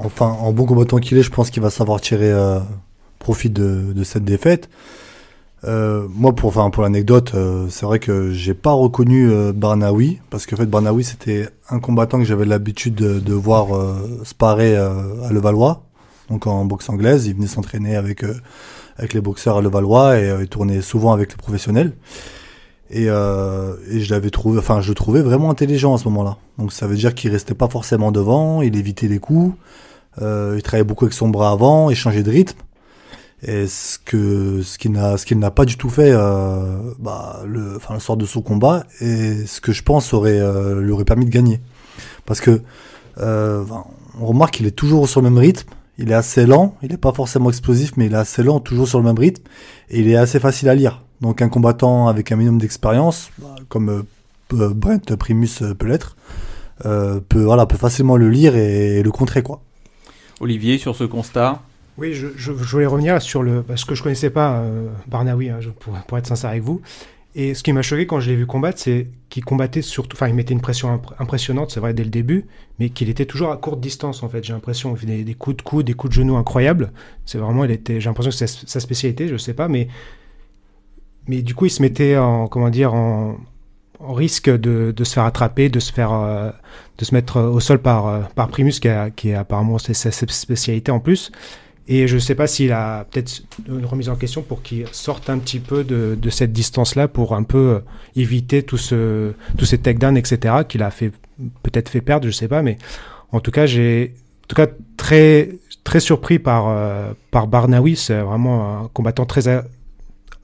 enfin, 0.05 0.25
en 0.25 0.51
bon 0.51 0.65
combattant 0.65 0.97
qu'il 0.97 1.17
est, 1.17 1.23
je 1.23 1.31
pense 1.31 1.49
qu'il 1.49 1.63
va 1.63 1.69
savoir 1.69 1.99
tirer 2.01 2.31
euh, 2.31 2.59
profit 3.19 3.49
de, 3.49 3.93
de 3.93 4.03
cette 4.03 4.25
défaite. 4.25 4.69
Euh, 5.63 6.07
moi, 6.11 6.33
pour, 6.33 6.53
pour 6.53 6.83
l'anecdote, 6.83 7.31
euh, 7.33 7.65
c'est 7.69 7.85
vrai 7.85 7.97
que 7.99 8.31
j'ai 8.31 8.53
pas 8.53 8.71
reconnu 8.73 9.31
euh, 9.31 9.53
Barnaoui 9.53 10.19
parce 10.29 10.45
qu'en 10.45 10.55
fait, 10.55 10.67
Barnaoui 10.67 11.03
c'était 11.03 11.49
un 11.69 11.79
combattant 11.79 12.19
que 12.19 12.25
j'avais 12.25 12.45
l'habitude 12.45 12.93
de, 12.93 13.19
de 13.19 13.33
voir 13.33 13.75
euh, 13.75 14.21
sparer 14.23 14.75
à 14.75 15.31
Levallois, 15.31 15.83
donc 16.29 16.45
en 16.45 16.63
boxe 16.65 16.89
anglaise. 16.89 17.25
Il 17.25 17.35
venait 17.35 17.47
s'entraîner 17.47 17.95
avec 17.95 18.23
avec 18.97 19.13
les 19.13 19.21
boxeurs 19.21 19.57
à 19.57 19.61
Levallois 19.61 20.19
et 20.19 20.31
il 20.41 20.47
tournait 20.47 20.81
souvent 20.81 21.11
avec 21.11 21.31
les 21.31 21.37
professionnels. 21.37 21.93
Et, 22.89 23.09
euh, 23.09 23.75
et 23.91 23.99
je 23.99 24.13
l'avais 24.13 24.29
trouvé, 24.29 24.59
enfin, 24.59 24.79
je 24.79 24.89
le 24.89 24.95
trouvais 24.95 25.21
vraiment 25.21 25.49
intelligent 25.49 25.93
à 25.93 25.97
ce 25.97 26.05
moment-là. 26.05 26.37
Donc 26.57 26.71
ça 26.71 26.87
veut 26.87 26.95
dire 26.95 27.13
qu'il 27.15 27.31
restait 27.31 27.53
pas 27.53 27.67
forcément 27.67 28.11
devant, 28.11 28.61
il 28.61 28.75
évitait 28.77 29.07
les 29.07 29.19
coups, 29.19 29.55
euh, 30.21 30.55
il 30.55 30.63
travaillait 30.63 30.85
beaucoup 30.85 31.05
avec 31.05 31.13
son 31.13 31.27
bras 31.27 31.51
avant, 31.51 31.89
il 31.89 31.95
changeait 31.95 32.23
de 32.23 32.31
rythme. 32.31 32.57
Et 33.43 33.67
ce 33.67 33.99
que 33.99 34.63
ce 34.63 34.77
qu'il 34.79 34.93
n'a 34.93 35.17
ce 35.17 35.25
qu'il 35.25 35.37
n'a 35.37 35.51
pas 35.51 35.65
du 35.65 35.77
tout 35.77 35.89
fait, 35.89 36.11
euh, 36.11 36.77
bah, 36.97 37.41
le, 37.45 37.75
enfin, 37.75 37.93
le 37.93 37.99
soir 37.99 38.17
de 38.17 38.25
son 38.25 38.41
combat, 38.41 38.85
et 38.99 39.45
ce 39.45 39.61
que 39.61 39.71
je 39.73 39.83
pense 39.83 40.13
aurait 40.13 40.39
euh, 40.39 40.81
lui 40.81 40.91
aurait 40.91 41.05
permis 41.05 41.25
de 41.25 41.29
gagner. 41.29 41.59
Parce 42.25 42.41
que 42.41 42.61
euh, 43.19 43.63
on 44.19 44.25
remarque 44.25 44.55
qu'il 44.55 44.65
est 44.65 44.71
toujours 44.71 45.07
sur 45.07 45.21
le 45.21 45.29
même 45.29 45.37
rythme. 45.37 45.69
Il 45.99 46.11
est 46.11 46.15
assez 46.15 46.45
lent, 46.45 46.75
il 46.83 46.91
n'est 46.91 46.97
pas 46.97 47.11
forcément 47.13 47.49
explosif, 47.49 47.93
mais 47.97 48.05
il 48.07 48.13
est 48.13 48.17
assez 48.17 48.43
lent, 48.43 48.59
toujours 48.59 48.87
sur 48.87 48.99
le 48.99 49.05
même 49.05 49.17
rythme, 49.17 49.43
et 49.89 49.99
il 49.99 50.07
est 50.09 50.15
assez 50.15 50.39
facile 50.39 50.69
à 50.69 50.75
lire. 50.75 51.03
Donc 51.21 51.41
un 51.41 51.49
combattant 51.49 52.07
avec 52.07 52.31
un 52.31 52.35
minimum 52.35 52.59
d'expérience, 52.59 53.31
comme 53.69 54.05
euh, 54.53 54.73
Brent 54.73 55.15
Primus 55.17 55.49
euh, 55.61 55.73
peut 55.73 55.87
l'être, 55.87 56.15
euh, 56.85 57.19
peut 57.27 57.43
voilà 57.43 57.65
peut 57.65 57.77
facilement 57.77 58.17
le 58.17 58.29
lire 58.29 58.55
et, 58.55 59.01
le 59.01 59.11
contrer 59.11 59.41
quoi. 59.41 59.61
Olivier, 60.39 60.77
sur 60.77 60.95
ce 60.95 61.03
constat, 61.03 61.61
Oui, 61.97 62.13
je, 62.13 62.27
je- 62.35 62.51
je 62.53 62.71
voulais 62.71 62.85
revenir 62.85 63.19
sur 63.21 63.41
le. 63.41 63.63
Parce 63.63 63.83
que 63.83 63.95
je 63.95 64.03
connaissais 64.03 64.29
pas 64.29 64.59
euh, 64.59 64.87
Barnaoui, 65.07 65.49
hein, 65.49 65.57
je- 65.59 65.69
pour, 65.71 65.93
pour 66.07 66.17
être 66.19 66.27
sincère 66.27 66.51
avec 66.51 66.61
vous. 66.61 66.81
Et 67.33 67.53
ce 67.55 67.61
qui 67.63 67.73
m'a 67.73 67.81
choqué 67.81 68.05
quand 68.07 68.19
je 68.19 68.29
l'ai 68.29 68.35
vu 68.35 68.45
combattre, 68.45 68.79
c'est 68.79 69.07
qu'il 69.29 69.43
combattait 69.43 69.81
surtout. 69.81 70.15
Enfin, 70.15 70.27
il 70.27 70.35
mettait 70.35 70.53
une 70.53 70.61
pression 70.61 70.89
imp- 70.93 71.13
impressionnante, 71.19 71.71
c'est 71.71 71.79
vrai, 71.79 71.93
dès 71.95 72.03
le 72.03 72.09
début, 72.11 72.45
mais 72.79 72.89
qu'il 72.89 73.09
était 73.09 73.25
toujours 73.25 73.51
à 73.51 73.57
courte 73.57 73.79
distance, 73.79 74.21
en 74.21 74.29
fait. 74.29 74.43
J'ai 74.43 74.53
l'impression. 74.53 74.93
Il 74.95 74.99
fait 74.99 75.05
des, 75.07 75.23
des 75.23 75.33
coups 75.33 75.57
de 75.57 75.61
coude, 75.63 75.85
des 75.87 75.93
coups 75.95 76.11
de 76.15 76.21
genoux 76.21 76.37
incroyables. 76.37 76.91
C'est 77.25 77.39
vraiment. 77.39 77.63
Il 77.65 77.71
était, 77.71 77.99
j'ai 77.99 78.07
l'impression 78.09 78.29
que 78.29 78.37
c'est 78.37 78.67
sa 78.69 78.79
spécialité, 78.79 79.27
je 79.27 79.37
sais 79.37 79.53
pas, 79.55 79.67
mais. 79.67 79.87
Mais 81.27 81.41
du 81.41 81.55
coup, 81.55 81.65
il 81.65 81.69
se 81.71 81.81
mettait 81.81 82.17
en. 82.17 82.47
Comment 82.47 82.69
dire 82.69 82.93
En, 82.93 83.35
risque 83.99 84.49
de, 84.49 84.93
se 85.03 85.13
faire 85.13 85.23
attraper, 85.23 85.69
de 85.69 85.79
se 85.79 85.91
faire. 85.91 86.11
euh, 86.13 86.51
de 86.99 87.05
se 87.05 87.13
mettre 87.13 87.39
au 87.41 87.59
sol 87.59 87.79
par, 87.79 88.07
euh, 88.07 88.21
par 88.35 88.47
Primus, 88.47 88.79
qui, 88.79 88.87
a- 88.87 89.09
qui 89.11 89.29
est 89.29 89.35
apparemment 89.35 89.77
c'est 89.77 89.93
sa 89.93 90.11
spécialité 90.11 90.91
en 90.91 90.99
plus. 90.99 91.31
Et 91.87 92.07
je 92.07 92.15
ne 92.15 92.19
sais 92.19 92.33
pas 92.35 92.47
s'il 92.47 92.71
a 92.73 93.05
peut-être 93.05 93.43
une 93.67 93.85
remise 93.85 94.09
en 94.09 94.15
question 94.15 94.41
pour 94.41 94.61
qu'il 94.63 94.85
sorte 94.91 95.29
un 95.29 95.37
petit 95.37 95.59
peu 95.59 95.83
de, 95.83 96.17
de 96.19 96.29
cette 96.31 96.51
distance-là 96.51 97.07
pour 97.07 97.33
un 97.35 97.43
peu 97.43 97.57
euh, 97.57 97.79
éviter 98.15 98.63
tout 98.63 98.77
ce, 98.77 99.33
tous 99.57 99.65
ces 99.65 99.77
takedowns, 99.77 100.17
etc., 100.17 100.55
qu'il 100.67 100.81
a 100.83 100.89
fait 100.91 101.11
peut-être 101.63 101.89
fait 101.89 102.01
perdre, 102.01 102.23
je 102.23 102.29
ne 102.29 102.33
sais 102.33 102.47
pas. 102.47 102.61
Mais 102.63 102.77
en 103.31 103.39
tout 103.39 103.51
cas, 103.51 103.65
j'ai 103.67 104.15
en 104.43 104.47
tout 104.47 104.55
cas 104.55 104.67
très, 104.97 105.49
très 105.83 105.99
surpris 105.99 106.39
par, 106.39 106.65
euh, 106.67 107.11
par 107.31 107.47
Barnaoui. 107.47 107.95
C'est 107.95 108.19
vraiment 108.21 108.83
un 108.85 108.87
combattant 108.93 109.25
très, 109.25 109.47
a- 109.47 109.63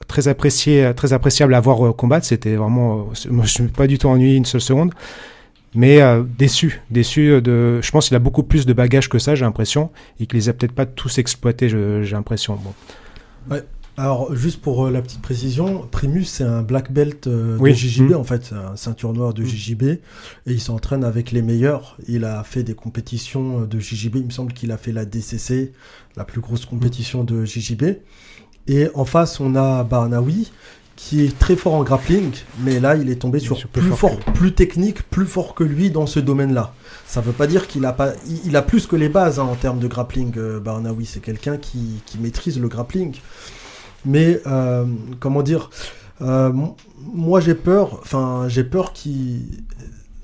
très, 0.06 0.28
apprécié, 0.28 0.92
très 0.96 1.12
appréciable 1.12 1.54
à 1.54 1.60
voir 1.60 1.84
euh, 1.86 1.92
combattre. 1.92 2.26
C'était 2.26 2.56
vraiment. 2.56 2.92
euh, 2.98 3.02
moi, 3.02 3.12
je 3.14 3.28
ne 3.28 3.34
me 3.42 3.46
suis 3.46 3.64
pas 3.68 3.86
du 3.86 3.98
tout 3.98 4.08
ennuyé 4.08 4.36
une 4.36 4.44
seule 4.44 4.60
seconde. 4.60 4.92
Mais 5.76 6.00
euh, 6.00 6.22
déçu, 6.38 6.80
déçu 6.90 7.42
de. 7.42 7.80
Je 7.82 7.90
pense 7.90 8.06
qu'il 8.08 8.16
a 8.16 8.20
beaucoup 8.20 8.44
plus 8.44 8.64
de 8.64 8.72
bagages 8.72 9.08
que 9.08 9.18
ça, 9.18 9.34
j'ai 9.34 9.44
l'impression, 9.44 9.90
et 10.20 10.26
qu'il 10.26 10.38
les 10.38 10.48
a 10.48 10.52
peut-être 10.52 10.72
pas 10.72 10.86
tous 10.86 11.18
exploités, 11.18 11.68
j'ai 11.68 12.04
l'impression. 12.12 12.56
Bon. 12.62 12.72
Alors, 13.96 14.34
juste 14.34 14.60
pour 14.60 14.86
euh, 14.86 14.90
la 14.90 15.00
petite 15.02 15.22
précision, 15.22 15.86
Primus, 15.88 16.24
c'est 16.24 16.42
un 16.42 16.62
black 16.62 16.90
belt 16.90 17.28
euh, 17.28 17.56
Oui. 17.60 17.70
de 17.70 17.76
JJB, 17.76 18.10
Mm. 18.10 18.14
en 18.16 18.24
fait, 18.24 18.52
un 18.52 18.74
ceinture 18.74 19.12
noire 19.12 19.32
de 19.34 19.42
Mm. 19.42 19.46
JJB, 19.46 19.82
et 19.84 20.00
il 20.46 20.60
s'entraîne 20.60 21.04
avec 21.04 21.30
les 21.30 21.42
meilleurs. 21.42 21.96
Il 22.08 22.24
a 22.24 22.42
fait 22.42 22.64
des 22.64 22.74
compétitions 22.74 23.60
de 23.60 23.78
JJB, 23.78 24.16
il 24.16 24.24
me 24.26 24.30
semble 24.30 24.52
qu'il 24.52 24.72
a 24.72 24.78
fait 24.78 24.90
la 24.90 25.04
DCC, 25.04 25.70
la 26.16 26.24
plus 26.24 26.40
grosse 26.40 26.66
compétition 26.66 27.22
de 27.22 27.44
JJB. 27.44 27.84
Et 28.66 28.88
en 28.94 29.04
face, 29.04 29.40
on 29.40 29.54
a 29.56 29.84
Barnaoui, 29.84 30.50
qui 30.96 31.24
est 31.24 31.38
très 31.38 31.56
fort 31.56 31.74
en 31.74 31.82
grappling, 31.82 32.30
mais 32.60 32.80
là, 32.80 32.96
il 32.96 33.10
est 33.10 33.16
tombé 33.16 33.40
sur 33.40 33.58
plus, 33.66 33.80
plus 33.80 33.90
fort 33.90 33.98
fort, 33.98 34.18
plus 34.34 34.54
technique, 34.54 35.02
plus 35.10 35.26
fort 35.26 35.54
que 35.54 35.64
lui 35.64 35.90
dans 35.90 36.06
ce 36.06 36.20
domaine-là. 36.20 36.72
Ça 37.06 37.20
veut 37.20 37.32
pas 37.32 37.46
dire 37.46 37.66
qu'il 37.66 37.84
a 37.84 37.92
pas, 37.92 38.12
il, 38.26 38.46
il 38.46 38.56
a 38.56 38.62
plus 38.62 38.86
que 38.86 38.96
les 38.96 39.08
bases 39.08 39.38
hein, 39.38 39.44
en 39.44 39.54
termes 39.54 39.80
de 39.80 39.88
grappling. 39.88 40.32
euh, 40.36 40.60
Barnaoui, 40.60 41.04
c'est 41.04 41.20
quelqu'un 41.20 41.56
qui, 41.56 42.00
qui 42.06 42.18
maîtrise 42.18 42.58
le 42.60 42.68
grappling. 42.68 43.14
Mais 44.04 44.40
euh, 44.46 44.84
comment 45.18 45.42
dire, 45.42 45.70
euh, 46.20 46.52
moi 47.00 47.40
j'ai 47.40 47.54
peur, 47.54 47.98
enfin 48.02 48.44
j'ai 48.48 48.64
peur 48.64 48.92
qu'il 48.92 49.64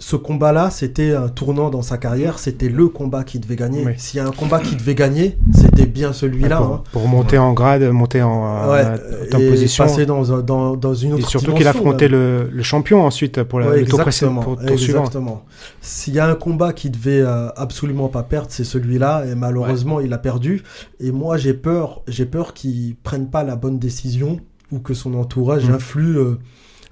ce 0.03 0.17
combat-là, 0.17 0.71
c'était 0.71 1.15
un 1.15 1.29
tournant 1.29 1.69
dans 1.69 1.83
sa 1.83 1.99
carrière, 1.99 2.39
c'était 2.39 2.71
le 2.71 2.89
combat 2.89 3.23
qu'il 3.23 3.41
devait 3.43 3.55
gagner. 3.55 3.85
Oui. 3.85 3.93
S'il 3.99 4.17
y 4.17 4.21
a 4.21 4.27
un 4.27 4.31
combat 4.33 4.59
qu'il 4.59 4.79
devait 4.79 4.95
gagner, 4.95 5.37
c'était 5.53 5.85
bien 5.87 6.15
celui-là. 6.15 6.57
pour, 6.57 6.67
hein. 6.75 6.83
pour 6.91 7.07
monter 7.07 7.37
en 7.39 7.53
grade, 7.53 7.83
monter 7.83 8.23
en, 8.23 8.71
Ouais, 8.71 8.83
euh, 8.83 9.27
en 9.35 9.39
et 9.39 9.49
position. 9.51 9.85
passer 9.85 10.07
dans, 10.07 10.33
un- 10.33 10.41
dans, 10.41 10.75
dans 10.75 10.95
une 10.95 11.11
Et 11.11 11.15
autre 11.15 11.29
surtout 11.29 11.53
qu'il 11.53 11.69
affrontait 11.69 12.09
le, 12.09 12.49
le 12.51 12.63
champion 12.63 13.05
ensuite 13.05 13.43
pour 13.43 13.61
la, 13.61 13.69
Ouais, 13.69 13.81
le 13.81 13.87
tour, 13.87 14.01
précédent, 14.01 14.57
exactement. 14.67 15.45
S'il 15.83 16.15
y 16.15 16.19
a 16.19 16.27
un 16.27 16.35
combat 16.35 16.73
qui 16.73 16.89
devait 16.89 17.21
euh, 17.21 17.51
absolument 17.57 18.09
pas 18.09 18.23
perdre, 18.23 18.49
c'est 18.51 18.65
celui-là, 18.65 19.27
et 19.31 19.35
malheureusement 19.35 20.01
il 20.01 20.13
a 20.15 20.19
perdu. 20.19 20.63
Et 20.99 21.13
moi 21.13 21.37
j'ai 21.37 21.53
peur, 21.55 22.01
j'ai 22.09 22.25
peur 22.25 22.55
qu'il 22.55 22.97
prenne 23.03 23.29
pas 23.29 23.45
la 23.45 23.55
bonne 23.55 23.79
décision 23.79 24.41
ou 24.73 24.79
que 24.79 24.95
son 24.95 25.13
entourage 25.15 25.69
Mm. 25.69 25.75
influe 25.75 26.17
euh, 26.19 26.39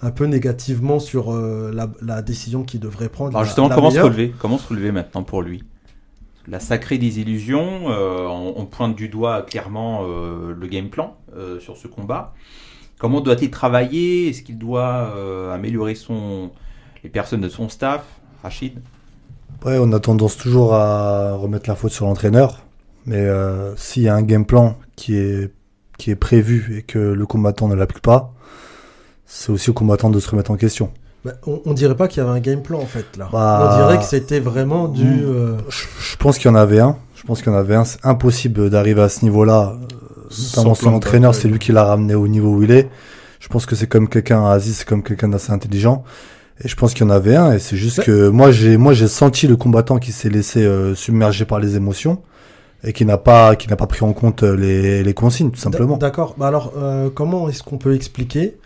un 0.01 0.11
peu 0.11 0.27
négativement 0.27 0.99
sur 1.01 1.33
euh, 1.33 1.73
la, 1.75 1.89
la 2.03 2.23
décision 2.23 2.63
qu'il 2.63 2.81
devrait 2.81 3.09
prendre. 3.09 3.31
alors 3.31 3.45
justement, 3.45 3.69
la 3.69 3.75
comment 3.75 3.91
se 3.91 4.01
relever 4.01 4.35
Comment 4.39 4.59
se 4.59 4.69
relever 4.69 4.93
maintenant 4.93 5.23
pour 5.23 5.43
lui? 5.43 5.65
La 6.47 6.61
sacrée 6.61 6.99
désillusion, 6.99 7.91
euh, 7.91 8.27
on, 8.27 8.55
on 8.57 8.65
pointe 8.65 8.97
du 8.97 9.09
doigt 9.09 9.43
clairement 9.43 10.03
euh, 10.05 10.55
le 10.59 10.67
game 10.67 10.89
plan 10.89 11.17
euh, 11.37 11.61
sur 11.61 11.77
ce 11.77 11.89
combat. 11.89 12.33
Comment 12.99 13.21
doit-il 13.21 13.51
travailler? 13.51 14.29
Est-ce 14.29 14.43
qu'il 14.43 14.59
doit 14.59 15.13
euh, 15.15 15.53
améliorer 15.53 15.95
son, 15.95 16.51
les 17.05 17.11
personnes 17.11 17.43
de 17.43 17.49
son 17.49 17.69
staff? 17.69 18.03
Rachid? 18.43 18.81
Ouais, 19.65 19.79
on 19.79 19.93
a 19.93 20.01
tendance 20.01 20.37
toujours 20.37 20.75
à 20.75 21.35
remettre 21.35 21.69
la 21.69 21.75
faute 21.75 21.93
sur 21.93 22.07
l'entraîneur, 22.07 22.65
mais 23.07 23.17
euh, 23.19 23.75
s'il 23.77 24.05
y 24.05 24.09
a 24.09 24.15
un 24.15 24.23
game 24.23 24.47
plan 24.47 24.79
qui 24.97 25.17
est 25.17 25.53
qui 25.99 26.13
est 26.13 26.17
prévu 26.17 26.79
et 26.79 26.83
que 26.83 26.99
le 26.99 27.27
combattant 27.27 27.67
ne 27.67 27.75
l'applique 27.75 28.03
pas, 28.03 28.33
c'est 29.29 29.53
aussi 29.53 29.71
au 29.71 29.75
combattant 29.75 30.11
de 30.11 30.19
se 30.19 30.29
remettre 30.31 30.51
en 30.51 30.57
question. 30.57 30.91
Bah, 31.25 31.33
on, 31.47 31.61
on 31.67 31.73
dirait 31.75 31.97
pas 31.97 32.09
qu'il 32.09 32.23
y 32.23 32.27
avait 32.27 32.37
un 32.37 32.41
game 32.41 32.63
plan 32.63 32.81
en 32.81 32.87
fait 32.87 33.05
là. 33.19 33.29
Bah, 33.33 33.71
on 33.73 33.77
dirait 33.87 33.99
que 33.99 34.05
c'était 34.05 34.41
vraiment 34.41 34.89
du. 34.89 35.05
Mm. 35.05 35.23
euh, 35.27 35.57
Je, 35.69 35.85
je 36.13 36.17
pense 36.17 36.39
qu'il 36.39 36.47
y 36.51 36.51
en 36.51 36.57
avait 36.57 36.81
un. 36.81 36.97
Je 37.15 37.23
pense 37.25 37.43
qu'il 37.43 37.53
y 37.53 37.55
en 37.55 37.59
avait 37.59 37.75
un. 37.75 37.85
C'est 37.85 38.05
impossible 38.05 38.71
d'arriver 38.71 39.03
à 39.03 39.09
ce 39.09 39.25
niveau-là. 39.25 39.75
euh, 39.75 39.87
Notamment 40.31 40.75
Sans 40.75 40.75
son 40.75 40.95
entraîneur, 40.95 41.35
c'est 41.35 41.49
lui 41.49 41.59
qui 41.59 41.73
l'a 41.73 41.85
ramené 41.85 42.15
au 42.15 42.29
niveau 42.29 42.51
où 42.57 42.63
il 42.63 42.71
est. 42.71 42.89
Je 43.41 43.49
pense 43.49 43.67
que 43.67 43.75
c'est 43.77 43.87
comme 43.87 44.09
quelqu'un, 44.09 44.45
Aziz, 44.47 44.77
c'est 44.79 44.87
comme 44.89 45.03
quelqu'un 45.03 45.29
d'assez 45.29 45.53
intelligent. 45.53 46.05
Et 46.63 46.69
je 46.69 46.75
pense 46.77 46.93
qu'il 46.93 47.05
y 47.05 47.07
en 47.07 47.11
avait 47.11 47.37
un. 47.37 47.53
Et 47.53 47.59
c'est 47.59 47.77
juste 47.77 47.99
Ouais. 47.99 48.05
que 48.05 48.29
moi, 48.29 48.51
j'ai, 48.51 48.77
moi, 48.77 48.93
j'ai 48.93 49.09
senti 49.09 49.47
le 49.47 49.57
combattant 49.57 49.99
qui 49.99 50.13
s'est 50.13 50.29
laissé 50.29 50.65
euh, 50.65 50.95
submerger 50.95 51.45
par 51.45 51.61
les 51.61 51.77
émotions. 51.77 52.21
Et 52.85 52.93
qui 52.93 53.05
n'a 53.05 53.19
pas, 53.19 53.57
qui 53.57 53.69
n'a 53.69 53.77
pas 53.77 53.87
pris 53.87 54.05
en 54.05 54.13
compte 54.13 54.43
les, 54.43 55.03
les 55.03 55.15
consignes, 55.15 55.51
tout 55.51 55.59
simplement. 55.61 55.97
D'accord. 55.97 56.35
Bah 56.39 56.49
alors, 56.49 56.73
euh, 56.77 57.11
comment 57.11 57.49
est-ce 57.49 57.63
qu'on 57.63 57.79
peut 57.79 57.95
expliquer 57.95 58.57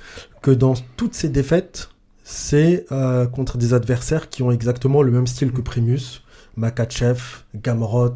que 0.42 0.50
dans 0.50 0.74
toutes 0.96 1.14
ces 1.14 1.28
défaites, 1.28 1.88
c'est 2.24 2.86
euh, 2.92 3.26
contre 3.26 3.58
des 3.58 3.74
adversaires 3.74 4.28
qui 4.28 4.42
ont 4.42 4.50
exactement 4.50 5.02
le 5.02 5.10
même 5.12 5.26
style 5.26 5.52
que 5.52 5.60
Primus, 5.60 6.22
Makachev, 6.56 7.20
Gamrot, 7.54 8.10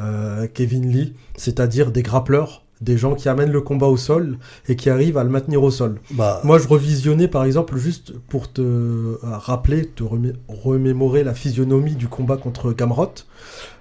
euh, 0.00 0.46
Kevin 0.52 0.90
Lee, 0.90 1.14
c'est-à-dire 1.36 1.90
des 1.92 2.02
grappleurs, 2.02 2.64
des 2.80 2.96
gens 2.96 3.14
qui 3.14 3.28
amènent 3.28 3.50
le 3.50 3.60
combat 3.60 3.86
au 3.86 3.96
sol 3.96 4.38
et 4.68 4.76
qui 4.76 4.88
arrivent 4.90 5.18
à 5.18 5.24
le 5.24 5.30
maintenir 5.30 5.62
au 5.62 5.70
sol. 5.70 6.00
Bah, 6.12 6.40
Moi, 6.44 6.58
je 6.58 6.68
revisionnais 6.68 7.26
par 7.26 7.44
exemple 7.44 7.76
juste 7.76 8.12
pour 8.28 8.52
te 8.52 8.60
euh, 8.60 9.16
rappeler, 9.22 9.86
te 9.86 10.02
remé- 10.04 10.34
remémorer 10.48 11.24
la 11.24 11.34
physionomie 11.34 11.96
du 11.96 12.06
combat 12.08 12.36
contre 12.36 12.72
Gamrot, 12.72 13.14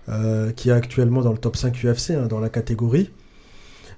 euh, 0.09 0.51
qui 0.51 0.69
est 0.69 0.73
actuellement 0.73 1.21
dans 1.21 1.31
le 1.31 1.37
top 1.37 1.55
5 1.57 1.75
UFC, 1.83 2.11
hein, 2.11 2.27
dans 2.27 2.39
la 2.39 2.49
catégorie. 2.49 3.09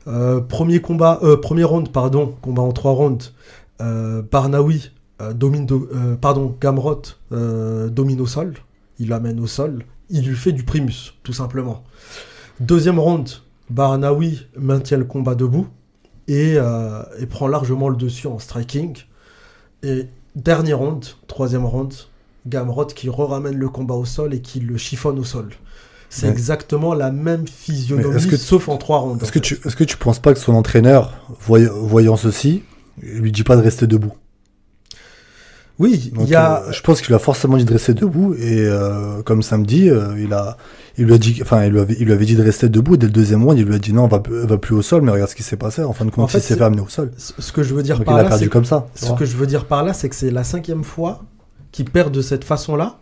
Euh, 0.08 0.42
premier 0.42 0.82
combat, 0.82 1.20
euh, 1.24 1.38
premier 1.38 1.64
round, 1.64 1.90
pardon, 1.92 2.36
combat 2.42 2.62
en 2.64 2.72
trois 2.72 2.92
rounds. 2.94 3.34
Barnaoui 3.80 4.92
domine, 5.34 5.66
do- 5.66 5.90
pardon, 6.20 6.56
Gamrot 6.60 7.02
domine 7.32 8.20
au 8.20 8.28
sol. 8.28 8.56
Il 9.00 9.08
l'amène 9.10 9.40
au 9.40 9.48
sol. 9.48 9.86
Il 10.10 10.26
lui 10.28 10.36
fait 10.36 10.52
du 10.52 10.64
primus, 10.64 11.14
tout 11.24 11.32
simplement. 11.32 11.84
Deuxième 12.60 13.00
round, 13.00 13.30
Barnaoui 13.70 14.48
maintient 14.58 14.98
le 14.98 15.06
combat 15.06 15.36
debout 15.36 15.68
et, 16.28 16.56
et 17.20 17.26
prend 17.28 17.48
largement 17.48 17.88
le 17.88 17.96
dessus 17.96 18.28
en 18.28 18.38
striking. 18.40 18.98
Et 19.84 20.08
dernier 20.36 20.74
round, 20.74 21.06
troisième 21.28 21.66
round, 21.66 21.94
Gamrot 22.48 22.88
qui 22.88 23.10
re-ramène 23.10 23.56
le 23.56 23.70
combat 23.70 23.96
au 23.96 24.04
sol 24.06 24.34
et 24.34 24.42
qui 24.42 24.60
le 24.60 24.76
chiffonne 24.78 25.20
au 25.20 25.24
sol. 25.24 25.50
C'est 26.12 26.26
Ouais. 26.26 26.32
exactement 26.32 26.94
la 26.96 27.12
même 27.12 27.48
physionomie, 27.48 28.10
Mais 28.10 28.16
est-ce 28.18 28.28
que- 28.28 28.38
sauf 28.38 28.68
en 28.68 28.78
trois 28.78 29.00
rounds. 29.00 29.22
Est-ce 29.24 29.32
que 29.32 29.40
tu, 29.40 29.60
est-ce 29.64 29.76
que 29.76 29.84
tu 29.84 29.96
penses 29.98 30.20
pas 30.20 30.34
que 30.34 30.40
son 30.40 30.54
entraîneur, 30.56 31.14
voy- 31.48 31.70
voyant 31.72 32.18
ceci, 32.18 32.64
lui 33.02 33.32
dit 33.32 33.44
pas 33.44 33.56
de 33.56 33.62
rester 33.62 33.86
debout? 33.88 34.14
Oui, 35.78 36.12
Donc, 36.14 36.28
il 36.28 36.32
y 36.32 36.36
a. 36.36 36.64
euh, 36.64 36.72
je 36.74 36.82
pense 36.82 37.02
qu'il 37.02 37.14
a 37.16 37.20
forcément 37.20 37.56
dit 37.56 37.64
de 37.64 37.72
rester 37.72 37.94
debout 37.94 38.34
et 38.34 38.60
euh, 38.66 39.22
comme 39.24 39.42
samedi, 39.42 39.90
euh, 39.90 40.14
il 40.22 40.34
a, 40.34 40.58
il 40.98 41.06
lui 41.06 41.14
a 41.14 41.18
dit, 41.18 41.40
enfin, 41.42 41.64
il 41.64 41.72
lui 41.72 41.80
avait, 41.80 41.96
il 41.98 42.06
lui 42.06 42.12
avait 42.12 42.26
dit 42.26 42.36
de 42.36 42.42
rester 42.44 42.68
debout. 42.68 42.98
Dès 42.98 43.06
le 43.06 43.14
deuxième 43.14 43.46
round, 43.46 43.58
il 43.58 43.64
lui 43.66 43.76
a 43.76 43.80
dit 43.80 43.94
non, 43.94 44.08
va, 44.08 44.22
va 44.30 44.58
plus 44.58 44.76
au 44.76 44.82
sol. 44.82 45.04
Mais 45.04 45.12
regarde 45.12 45.30
ce 45.30 45.36
qui 45.36 45.44
s'est 45.44 45.56
passé. 45.56 45.82
En 45.84 45.94
fin 45.94 46.04
de 46.04 46.10
compte, 46.12 46.26
En 46.26 46.28
fait, 46.28 46.40
il 46.40 46.42
s'est 46.42 46.58
fait 46.58 46.64
amener 46.64 46.82
au 46.82 46.90
sol. 46.90 47.12
Ce 47.18 47.52
que 47.54 47.64
je 47.64 47.74
veux 47.74 47.82
dire 47.84 47.96
Donc 47.98 48.08
par 48.08 48.16
il 48.18 48.20
a 48.20 48.24
là, 48.24 48.30
perdu 48.30 48.44
c'est 48.46 48.50
comme 48.50 48.66
ça. 48.66 48.88
tu 48.94 49.06
Ce 49.06 49.14
que 49.14 49.24
je 49.24 49.38
veux 49.38 49.48
dire 49.48 49.66
par 49.66 49.86
là, 49.86 49.94
c'est 49.94 50.10
que 50.10 50.16
c'est 50.16 50.32
la 50.32 50.44
cinquième 50.44 50.84
fois 50.84 51.22
qu'il 51.72 51.86
perd 51.90 52.12
de 52.14 52.22
cette 52.22 52.44
façon-là 52.44 52.98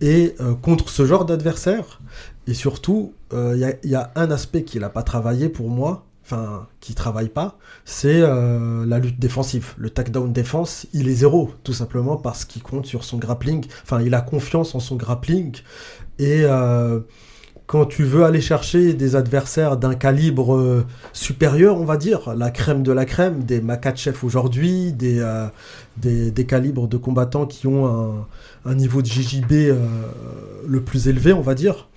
et 0.00 0.34
euh, 0.40 0.54
contre 0.54 0.88
ce 0.90 1.04
genre 1.06 1.24
d'adversaire. 1.24 2.00
Et 2.46 2.54
surtout, 2.54 3.12
euh, 3.32 3.52
il 3.54 3.60
y 3.60 3.64
a- 3.64 3.74
il 3.84 3.90
y, 3.90 3.94
a 3.94 4.10
un 4.16 4.30
aspect 4.30 4.62
qu'il 4.64 4.80
n'a 4.80 4.88
pas 4.88 5.02
travaillé 5.02 5.48
pour 5.48 5.68
moi, 5.68 6.06
enfin, 6.24 6.66
qui 6.80 6.94
travaille 6.94 7.28
pas, 7.28 7.58
c'est 7.84 8.20
euh, 8.22 8.86
la 8.86 8.98
lutte 8.98 9.18
défensive. 9.18 9.74
Le 9.76 9.90
takedown 9.90 10.32
défense, 10.32 10.86
il 10.94 11.08
est 11.08 11.14
zéro, 11.14 11.50
tout 11.64 11.72
simplement 11.72 12.16
parce 12.16 12.44
qu'il 12.44 12.62
compte 12.62 12.86
sur 12.86 13.04
son 13.04 13.18
grappling. 13.18 13.66
Enfin, 13.82 14.00
il 14.02 14.14
a 14.14 14.20
confiance 14.22 14.74
en 14.74 14.80
son 14.80 14.96
grappling. 14.96 15.56
Et 16.18 16.42
euh, 16.44 17.00
quand 17.68 17.84
tu 17.84 18.02
veux 18.02 18.24
aller 18.24 18.40
chercher 18.40 18.94
des 18.94 19.14
adversaires 19.14 19.76
d'un 19.76 19.94
calibre 19.94 20.56
euh, 20.56 20.86
supérieur, 21.12 21.78
on 21.78 21.84
va 21.84 21.98
dire, 21.98 22.34
la 22.34 22.50
crème 22.50 22.82
de 22.82 22.92
la 22.92 23.04
crème, 23.04 23.44
des 23.44 23.60
Makachev 23.60 24.16
aujourd'hui, 24.22 24.94
des, 24.94 25.20
euh, 25.20 26.44
calibres 26.48 26.88
de 26.88 26.96
combattants 26.96 27.44
qui 27.44 27.66
ont 27.66 28.24
un, 28.64 28.74
niveau 28.74 29.02
de 29.02 29.06
JJB 29.06 29.52
euh, 29.52 29.86
le 30.66 30.80
plus 30.80 31.08
élevé, 31.08 31.34
on 31.34 31.42
va 31.42 31.54
dire, 31.54 31.88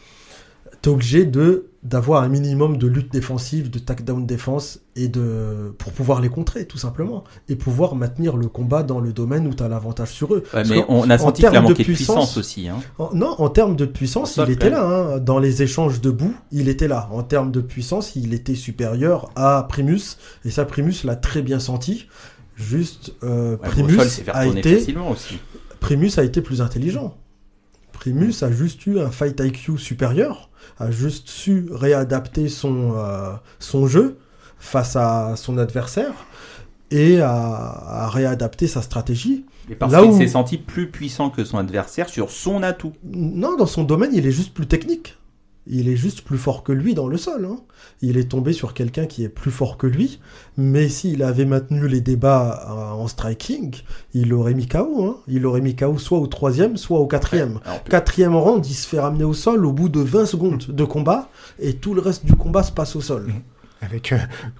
t'es 0.82 0.90
obligé 0.90 1.24
de 1.24 1.71
d'avoir 1.84 2.22
un 2.22 2.28
minimum 2.30 2.78
de 2.78 2.86
lutte 2.86 3.12
défensive, 3.12 3.72
de 3.72 3.80
takedown 3.80 4.26
défense, 4.28 4.80
et 4.96 5.08
de 5.08 5.74
pour 5.80 5.92
pouvoir 5.94 6.22
les 6.22 6.30
contrer, 6.30 6.66
tout 6.66 6.78
simplement, 6.78 7.24
et 7.50 7.56
pouvoir 7.56 7.96
maintenir 7.96 8.38
le 8.38 8.48
combat 8.48 8.84
dans 8.84 9.00
le 9.00 9.14
domaine 9.14 9.48
où 9.48 9.54
tu 9.56 9.64
as 9.64 9.68
l'avantage 9.68 10.10
sur 10.12 10.36
eux. 10.36 10.44
Ouais, 10.54 10.64
mais 10.70 10.86
on 10.90 11.10
a 11.10 11.16
en 11.16 11.18
senti 11.18 11.42
de 11.70 11.74
puissance 11.96 12.38
aussi. 12.38 12.68
Hein. 12.68 12.78
en- 13.00 13.10
non, 13.16 13.36
en 13.40 13.50
termes 13.50 13.76
de 13.76 13.86
puissance, 13.86 14.38
il 14.38 14.52
était 14.52 14.70
là. 14.70 14.86
hein. 15.16 15.20
Dans 15.20 15.40
les 15.40 15.64
échanges 15.64 16.02
debout, 16.02 16.36
il 16.52 16.70
était 16.70 16.88
là. 16.88 17.10
En 17.12 17.24
termes 17.24 17.52
de 17.52 17.62
puissance, 17.62 18.16
il 18.16 18.34
était 18.36 18.54
supérieur 18.56 19.32
à 19.36 19.66
Primus. 19.68 20.18
Et 20.46 20.52
ça, 20.52 20.66
Primus 20.66 21.04
l'a 21.04 21.16
très 21.16 21.42
bien 21.42 21.60
senti. 21.60 22.08
Juste, 22.56 23.14
euh, 23.24 23.58
Ouais, 23.58 23.70
Primus, 23.70 23.98
a 24.34 24.46
été, 24.46 24.76
aussi. 25.10 25.40
Primus 25.80 26.12
a 26.18 26.24
été 26.24 26.42
plus 26.42 26.62
intelligent. 26.62 27.18
Primus 28.02 28.42
a 28.42 28.52
juste 28.52 28.88
eu 28.88 29.00
un 29.00 29.12
fight 29.12 29.40
IQ 29.40 29.78
supérieur, 29.78 30.50
a 30.80 30.90
juste 30.90 31.30
su 31.30 31.68
réadapter 31.72 32.50
son, 32.50 32.94
euh, 32.98 33.34
son 33.60 33.86
jeu 33.86 34.18
face 34.58 34.96
à 34.96 35.36
son 35.36 35.60
adversaire 35.60 36.14
et 36.90 37.22
a, 37.22 37.30
a 37.32 38.10
réadapté 38.10 38.66
sa 38.66 38.82
stratégie. 38.82 39.46
Et 39.70 39.76
parce 39.76 39.94
Là 39.94 40.02
qu'il 40.02 40.10
où- 40.10 40.18
s'est 40.18 40.28
senti 40.28 40.58
plus 40.58 40.90
puissant 40.90 41.30
que 41.30 41.44
son 41.44 41.60
adversaire 41.60 42.10
sur 42.10 42.32
son 42.32 42.64
atout. 42.64 42.94
Non, 43.04 43.56
dans 43.56 43.68
son 43.68 43.84
domaine, 43.84 44.10
il 44.14 44.26
est 44.26 44.32
juste 44.32 44.54
plus 44.56 44.66
technique. 44.66 45.16
Il 45.68 45.88
est 45.90 45.96
juste 45.96 46.22
plus 46.24 46.40
fort 46.40 46.64
que 46.64 46.72
lui 46.72 46.94
dans 46.96 47.08
le 47.08 47.18
sol. 47.18 47.46
hein. 47.46 47.58
Il 48.02 48.18
est 48.18 48.30
tombé 48.32 48.52
sur 48.52 48.74
quelqu'un 48.74 49.06
qui 49.06 49.24
est 49.24 49.30
plus 49.30 49.52
fort 49.52 49.78
que 49.78 49.86
lui. 49.88 50.20
Mais 50.58 50.90
s'il 50.90 51.22
avait 51.24 51.46
maintenu 51.46 51.88
les 51.88 52.02
débats 52.02 52.66
euh, 52.68 53.02
en 53.02 53.08
striking, 53.08 53.76
il 54.14 54.30
l'aurait 54.30 54.56
mis 54.56 54.68
KO. 54.68 55.04
hein. 55.06 55.18
Il 55.28 55.44
l'aurait 55.44 55.62
mis 55.62 55.76
KO 55.76 55.98
soit 56.00 56.18
au 56.20 56.28
troisième, 56.28 56.78
soit 56.78 57.00
au 57.00 57.06
quatrième. 57.08 57.60
Quatrième 57.90 58.36
round, 58.36 58.66
il 58.66 58.74
se 58.74 58.88
fait 58.88 59.00
ramener 59.00 59.24
au 59.24 59.34
sol 59.34 59.66
au 59.66 59.72
bout 59.72 59.90
de 59.90 60.00
20 60.02 60.26
secondes 60.26 60.66
de 60.68 60.84
combat. 60.84 61.30
Et 61.60 61.74
tout 61.76 61.94
le 61.94 62.02
reste 62.02 62.26
du 62.26 62.34
combat 62.36 62.64
se 62.64 62.72
passe 62.72 62.96
au 62.96 63.02
sol. 63.02 63.32
Avec, 63.84 64.12
euh, 64.12 64.18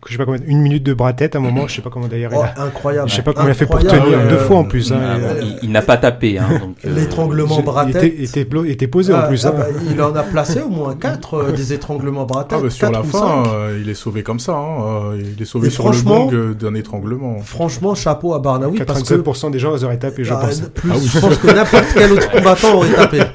je 0.08 0.14
sais 0.14 0.18
pas 0.18 0.26
combien, 0.26 0.42
une 0.48 0.62
minute 0.62 0.82
de 0.84 0.94
bras-tête 0.96 1.36
à 1.36 1.38
un 1.38 1.42
moment, 1.42 1.68
je 1.68 1.76
sais 1.76 1.82
pas 1.84 1.92
comment 1.92 2.08
d'ailleurs. 2.08 2.32
il 2.34 2.38
Oh, 2.40 2.42
a- 2.44 2.64
incroyable. 2.64 3.08
Je 3.10 3.16
sais 3.16 3.22
pas 3.22 3.34
comment 3.34 3.48
il 3.48 3.52
a 3.52 3.54
fait 3.54 3.68
pour 3.68 3.78
tenir 3.80 4.04
Euh, 4.04 4.30
deux 4.30 4.38
fois 4.38 4.58
en 4.58 4.64
plus. 4.64 4.92
hein. 4.92 5.00
ah, 5.00 5.16
Il- 5.16 5.22
bon, 5.22 5.36
il 5.42 5.60
il 5.64 5.72
n'a 5.72 5.82
pas 5.84 5.98
tapé. 5.98 6.40
Hein, 6.40 6.48
euh, 6.86 6.96
L'étranglement 6.96 7.60
il 7.60 7.64
bras-tête. 7.66 8.04
était, 8.04 8.68
était, 8.72 8.88
posé 8.88 9.14
en 9.14 9.18
Ah, 9.20 9.22
plus. 9.28 9.46
ah 9.46 9.50
hein. 9.50 9.54
bah, 9.58 9.66
il 9.90 10.02
en 10.02 10.16
a 10.16 10.24
placé 10.24 10.62
au 10.62 10.70
moins 10.70 10.96
4 10.96 11.52
des 11.56 11.72
étranglements 11.72 12.26
bras 12.26 12.48
Ah, 12.50 12.58
bah, 12.62 12.70
sur 12.72 12.90
quatre 12.90 12.98
la 12.98 13.04
fin, 13.04 13.44
euh, 13.48 13.80
il 13.82 13.90
est 13.90 13.94
sauvé 13.94 14.24
comme 14.24 14.40
ça. 14.40 14.54
hein, 14.54 15.12
euh, 15.14 15.22
il 15.36 15.42
est 15.42 15.46
sauvé 15.46 15.68
Et 15.68 15.72
sur 15.72 15.88
le 15.90 15.98
euh, 16.34 16.54
d'un 16.56 16.74
étranglement. 16.74 17.38
Franchement, 17.42 17.94
chapeau 17.96 18.34
à 18.34 18.40
Barnaoui 18.40 18.80
parce 18.80 19.04
que 19.04 19.14
87% 19.14 19.52
des 19.52 19.60
gens 19.60 19.72
auraient 19.84 19.98
tapé, 20.00 20.24
je 20.24 20.34
Ah, 20.34 20.38
pense. 20.38 20.62
plus, 20.74 20.90
Ah 20.92 20.96
oui. 21.00 21.08
je 21.14 21.20
pense 21.20 21.38
que 21.38 21.48
n'importe 21.48 21.86
quel 21.94 22.12
autre 22.12 22.32
combattant 22.32 22.74
aurait 22.76 22.94
tapé. 22.94 23.20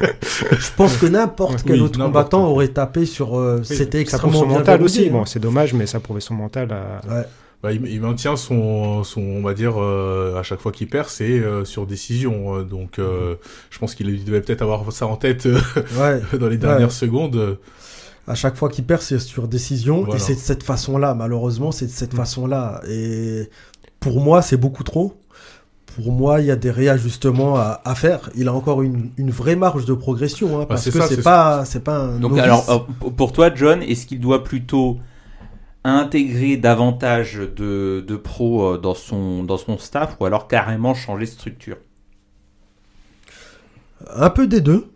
Je 0.58 0.68
pense 0.76 0.96
que 0.98 1.06
n'importe 1.06 1.62
quel 1.66 1.80
autre 1.80 1.98
combattant 1.98 2.44
aurait 2.48 2.68
tapé 2.68 3.06
sur. 3.06 3.38
euh, 3.38 3.60
C'était 3.62 4.00
extrêmement 4.00 4.44
mental 4.44 4.82
aussi. 4.82 5.08
Bon, 5.08 5.24
c'est 5.24 5.38
dommage, 5.38 5.72
mais 5.76 5.86
ça 5.86 6.00
prouvait 6.00 6.20
son 6.20 6.34
mental. 6.34 6.72
À... 6.72 7.00
Ouais. 7.14 7.24
Bah, 7.62 7.72
il, 7.72 7.86
il 7.86 8.00
maintient 8.00 8.36
son, 8.36 9.02
son, 9.02 9.20
on 9.22 9.42
va 9.42 9.54
dire, 9.54 9.74
euh, 9.80 10.38
à 10.38 10.42
chaque 10.42 10.60
fois 10.60 10.72
qu'il 10.72 10.88
perd, 10.88 11.08
c'est 11.08 11.24
euh, 11.40 11.64
sur 11.64 11.86
décision. 11.86 12.56
euh, 12.58 12.62
donc, 12.64 12.98
euh, 12.98 13.36
je 13.70 13.78
pense 13.78 13.94
qu'il 13.94 14.24
devait 14.24 14.40
peut-être 14.42 14.62
avoir 14.62 14.92
ça 14.92 15.06
en 15.06 15.16
tête 15.16 15.46
Ouais. 15.98 16.20
dans 16.38 16.48
les 16.48 16.58
dernières 16.58 16.88
Ouais. 16.88 16.92
secondes. 16.92 17.58
À 18.28 18.34
chaque 18.34 18.56
fois 18.56 18.68
qu'il 18.68 18.84
perd, 18.84 19.00
c'est 19.02 19.18
sur 19.20 19.48
décision. 19.48 20.02
Voilà. 20.02 20.16
Et 20.16 20.18
c'est 20.18 20.34
de 20.34 20.40
cette 20.40 20.64
façon-là, 20.64 21.14
malheureusement, 21.14 21.72
c'est 21.72 21.86
de 21.86 21.90
cette 21.92 22.12
façon-là. 22.14 22.82
Et 22.90 23.48
pour 24.00 24.20
moi, 24.20 24.42
c'est 24.42 24.56
beaucoup 24.58 24.82
trop. 24.84 25.14
Pour 25.94 26.12
moi, 26.12 26.40
il 26.42 26.46
y 26.46 26.50
a 26.50 26.56
des 26.56 26.70
réajustements 26.70 27.56
à, 27.56 27.80
à 27.86 27.94
faire. 27.94 28.28
Il 28.36 28.48
a 28.48 28.52
encore 28.52 28.82
une, 28.82 29.10
une 29.16 29.30
vraie 29.30 29.56
marge 29.56 29.86
de 29.86 29.94
progression. 29.94 30.60
hein, 30.60 30.66
parce 30.68 30.82
c'est 30.82 30.90
que 30.90 30.98
ça, 30.98 31.06
c'est 31.08 31.22
pas, 31.22 31.64
c'est 31.64 31.82
pas 31.82 31.96
un. 31.96 32.18
Donc 32.18 32.32
novice. 32.32 32.44
alors 32.44 32.86
pour 33.16 33.32
toi 33.32 33.50
John, 33.54 33.80
est-ce 33.82 34.04
qu'il 34.06 34.20
doit 34.20 34.44
plutôt 34.44 34.98
intégrer 35.90 36.56
davantage 36.56 37.36
de, 37.36 38.04
de 38.06 38.16
pros 38.16 38.74
euh, 38.74 38.78
dans 38.78 38.94
son, 38.94 39.78
staff 39.78 40.16
ou 40.20 40.24
alors 40.24 40.48
carrément 40.48 40.94
changer 40.94 41.26
de 41.26 41.30
structure? 41.30 41.76
Un 44.14 44.30
peu 44.30 44.46
des 44.46 44.60
deux. 44.60 44.90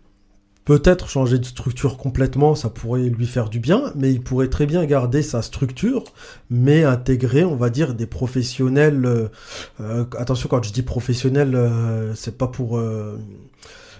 Peut-être 0.70 1.08
changer 1.08 1.38
de 1.38 1.44
structure 1.44 1.96
complètement, 1.96 2.54
ça 2.54 2.68
pourrait 2.68 3.08
lui 3.08 3.26
faire 3.26 3.48
du 3.48 3.58
bien, 3.58 3.92
mais 3.96 4.12
il 4.12 4.22
pourrait 4.22 4.48
très 4.48 4.66
bien 4.66 4.84
garder 4.84 5.22
sa 5.22 5.42
structure, 5.42 6.04
mais 6.48 6.84
intégrer, 6.84 7.44
on 7.44 7.56
va 7.56 7.70
dire, 7.70 7.94
des 7.94 8.06
professionnels. 8.06 9.04
euh, 9.04 9.28
euh, 9.80 10.04
attention, 10.16 10.48
quand 10.48 10.62
je 10.62 10.72
dis 10.72 10.82
professionnel, 10.82 11.56
euh, 11.56 12.14
c'est 12.14 12.38
pas 12.38 12.46
pour. 12.46 12.80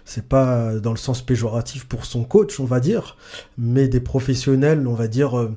c'est 0.05 0.29
pas 0.29 0.79
dans 0.79 0.93
le 0.93 0.97
sens 0.97 1.23
péjoratif 1.23 1.87
pour 1.87 2.05
son 2.05 2.25
coach, 2.25 2.61
on 2.61 2.67
va 2.67 2.79
dire, 2.79 3.17
mais 3.59 3.89
des 3.89 4.01
professionnels, 4.01 4.87
on 4.87 4.95
va 4.95 5.09
dire, 5.09 5.49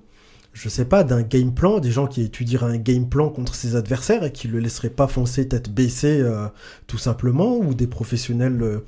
je 0.53 0.69
sais 0.69 0.85
pas, 0.85 1.03
d'un 1.03 1.21
game 1.23 1.53
plan, 1.53 1.79
des 1.79 1.91
gens 1.91 2.07
qui 2.07 2.21
étudieraient 2.21 2.71
un 2.71 2.77
game 2.77 3.09
plan 3.09 3.29
contre 3.29 3.55
ses 3.55 3.75
adversaires 3.75 4.23
et 4.23 4.31
qui 4.31 4.47
le 4.47 4.59
laisseraient 4.59 4.89
pas 4.91 5.07
foncer 5.07 5.47
tête 5.47 5.69
baissée, 5.73 6.19
euh, 6.21 6.47
tout 6.87 6.97
simplement, 6.99 7.57
ou 7.57 7.73
des 7.73 7.87
professionnels. 7.87 8.61
euh, 8.61 8.79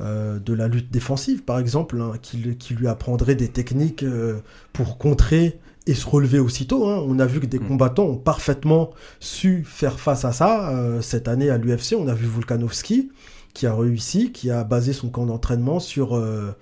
euh, 0.00 0.38
de 0.38 0.52
la 0.52 0.68
lutte 0.68 0.92
défensive, 0.92 1.42
par 1.42 1.58
exemple, 1.58 2.00
hein, 2.00 2.12
qui, 2.22 2.36
lui- 2.36 2.56
qui 2.56 2.72
lui 2.74 2.86
apprendrait 2.86 3.34
des 3.34 3.48
techniques 3.48 4.04
euh, 4.04 4.36
pour 4.72 4.96
contrer 4.96 5.58
et 5.88 5.94
se 5.94 6.06
relever 6.06 6.38
aussitôt. 6.38 6.86
hein. 6.88 7.02
On 7.04 7.18
a 7.18 7.26
vu 7.26 7.40
que 7.40 7.46
des 7.46 7.58
Mm. 7.58 7.66
combattants 7.66 8.04
ont 8.04 8.16
parfaitement 8.16 8.90
su 9.18 9.64
faire 9.66 9.98
face 9.98 10.24
à 10.24 10.30
ça. 10.30 10.70
Euh, 10.70 11.00
cette 11.02 11.26
année 11.26 11.50
à 11.50 11.58
l'UFC, 11.58 11.94
on 11.98 12.06
a 12.06 12.14
vu 12.14 12.26
Volkanovski 12.26 13.10
qui 13.54 13.66
a 13.66 13.74
réussi, 13.74 14.30
qui 14.30 14.52
a 14.52 14.62
basé 14.62 14.92
son 14.92 15.08
camp 15.08 15.26
d'entraînement 15.26 15.80
sur, 15.80 16.14
euh, 16.16 16.52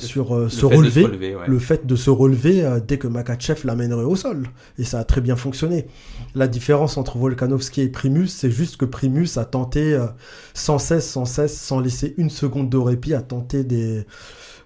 sur 0.00 0.34
euh, 0.34 0.48
se 0.48 0.66
relever, 0.66 1.02
se 1.02 1.06
relever, 1.06 1.34
ouais. 1.36 1.46
le 1.46 1.58
fait 1.58 1.86
de 1.86 1.96
se 1.96 2.10
relever 2.10 2.64
euh, 2.64 2.80
dès 2.80 2.98
que 2.98 3.06
Makachev 3.08 3.60
l'amènerait 3.64 4.04
au 4.04 4.16
sol. 4.16 4.48
Et 4.78 4.84
ça 4.84 4.98
a 4.98 5.04
très 5.04 5.20
bien 5.20 5.36
fonctionné. 5.36 5.86
La 6.34 6.48
différence 6.48 6.96
entre 6.96 7.18
Volkanovski 7.18 7.82
et 7.82 7.88
Primus, 7.88 8.28
c'est 8.28 8.50
juste 8.50 8.76
que 8.76 8.84
Primus 8.84 9.28
a 9.36 9.44
tenté 9.44 9.94
euh, 9.94 10.06
sans 10.54 10.78
cesse, 10.78 11.08
sans 11.08 11.24
cesse, 11.24 11.58
sans 11.58 11.80
laisser 11.80 12.14
une 12.18 12.30
seconde 12.30 12.68
de 12.70 12.76
répit, 12.76 13.14
à 13.14 13.22
tenter 13.22 13.64
des, 13.64 14.04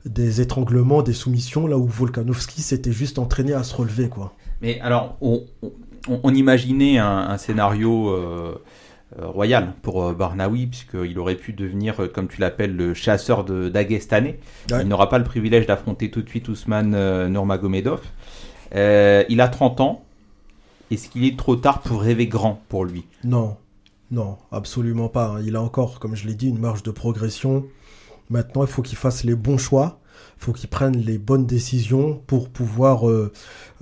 des 0.06 0.40
étranglements, 0.40 1.02
des 1.02 1.12
soumissions, 1.14 1.66
là 1.66 1.76
où 1.78 1.86
Volkanovski 1.86 2.62
s'était 2.62 2.92
juste 2.92 3.18
entraîné 3.18 3.52
à 3.54 3.62
se 3.62 3.74
relever. 3.74 4.08
quoi. 4.08 4.32
Mais 4.62 4.80
alors, 4.80 5.16
on, 5.20 5.42
on- 5.62 5.72
on 6.22 6.34
imaginait 6.34 6.98
un, 6.98 7.06
un 7.30 7.38
scénario 7.38 8.10
royal 9.18 9.74
pour 9.82 10.02
euh, 10.02 10.12
Barnaoui, 10.12 10.66
puisqu'il 10.66 11.18
aurait 11.18 11.34
pu 11.34 11.52
devenir, 11.52 12.00
euh, 12.00 12.08
comme 12.08 12.28
tu 12.28 12.40
l'appelles, 12.40 12.74
le 12.74 12.94
chasseur 12.94 13.44
de 13.44 13.68
d'Agestanais. 13.68 14.40
Ouais. 14.70 14.82
Il 14.82 14.88
n'aura 14.88 15.08
pas 15.08 15.18
le 15.18 15.24
privilège 15.24 15.66
d'affronter 15.66 16.10
tout 16.10 16.22
de 16.22 16.28
suite 16.28 16.48
Ousmane 16.48 16.94
euh, 16.94 17.28
Nurmagomedov. 17.28 18.00
Euh, 18.74 19.24
il 19.28 19.40
a 19.40 19.48
30 19.48 19.80
ans. 19.80 20.04
Est-ce 20.90 21.08
qu'il 21.08 21.24
est 21.24 21.38
trop 21.38 21.56
tard 21.56 21.80
pour 21.80 22.02
rêver 22.02 22.26
grand 22.26 22.62
pour 22.68 22.84
lui? 22.84 23.04
Non, 23.24 23.56
non, 24.10 24.36
absolument 24.52 25.08
pas. 25.08 25.38
Il 25.44 25.56
a 25.56 25.62
encore, 25.62 25.98
comme 25.98 26.14
je 26.14 26.26
l'ai 26.26 26.34
dit, 26.34 26.48
une 26.48 26.58
marge 26.58 26.82
de 26.82 26.90
progression. 26.90 27.64
Maintenant, 28.30 28.62
il 28.62 28.68
faut 28.68 28.82
qu'il 28.82 28.98
fasse 28.98 29.24
les 29.24 29.34
bons 29.34 29.58
choix. 29.58 30.00
Il 30.38 30.44
faut 30.44 30.52
qu'il 30.52 30.68
prenne 30.68 30.96
les 30.96 31.18
bonnes 31.18 31.46
décisions 31.46 32.22
pour 32.26 32.48
pouvoir, 32.48 33.08
euh, 33.08 33.32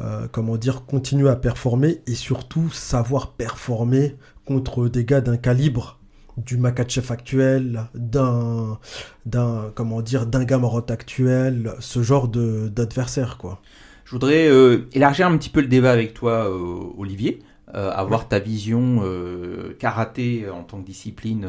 euh, 0.00 0.28
comment 0.30 0.56
dire, 0.56 0.84
continuer 0.86 1.28
à 1.28 1.36
performer 1.36 2.00
et 2.06 2.14
surtout 2.14 2.70
savoir 2.70 3.32
performer 3.32 4.16
contre 4.52 4.88
des 4.88 5.04
gars 5.04 5.20
d'un 5.20 5.36
calibre 5.36 5.98
du 6.36 6.56
Makachev 6.56 7.12
actuel, 7.12 7.84
d'un, 7.94 8.78
d'un, 9.26 9.70
comment 9.74 10.00
dire, 10.00 10.26
d'un 10.26 10.44
Gamarot 10.44 10.84
actuel, 10.90 11.74
ce 11.80 12.02
genre 12.02 12.28
de, 12.28 12.68
d'adversaire, 12.68 13.36
quoi. 13.38 13.60
Je 14.04 14.12
voudrais 14.12 14.48
euh, 14.48 14.88
élargir 14.92 15.26
un 15.26 15.36
petit 15.36 15.50
peu 15.50 15.60
le 15.60 15.68
débat 15.68 15.92
avec 15.92 16.14
toi, 16.14 16.48
euh, 16.50 16.84
Olivier, 16.98 17.40
euh, 17.74 17.90
avoir 17.94 18.28
ta 18.28 18.38
vision 18.38 19.00
euh, 19.04 19.74
karaté 19.78 20.46
en 20.50 20.62
tant 20.64 20.78
que 20.80 20.86
discipline 20.86 21.46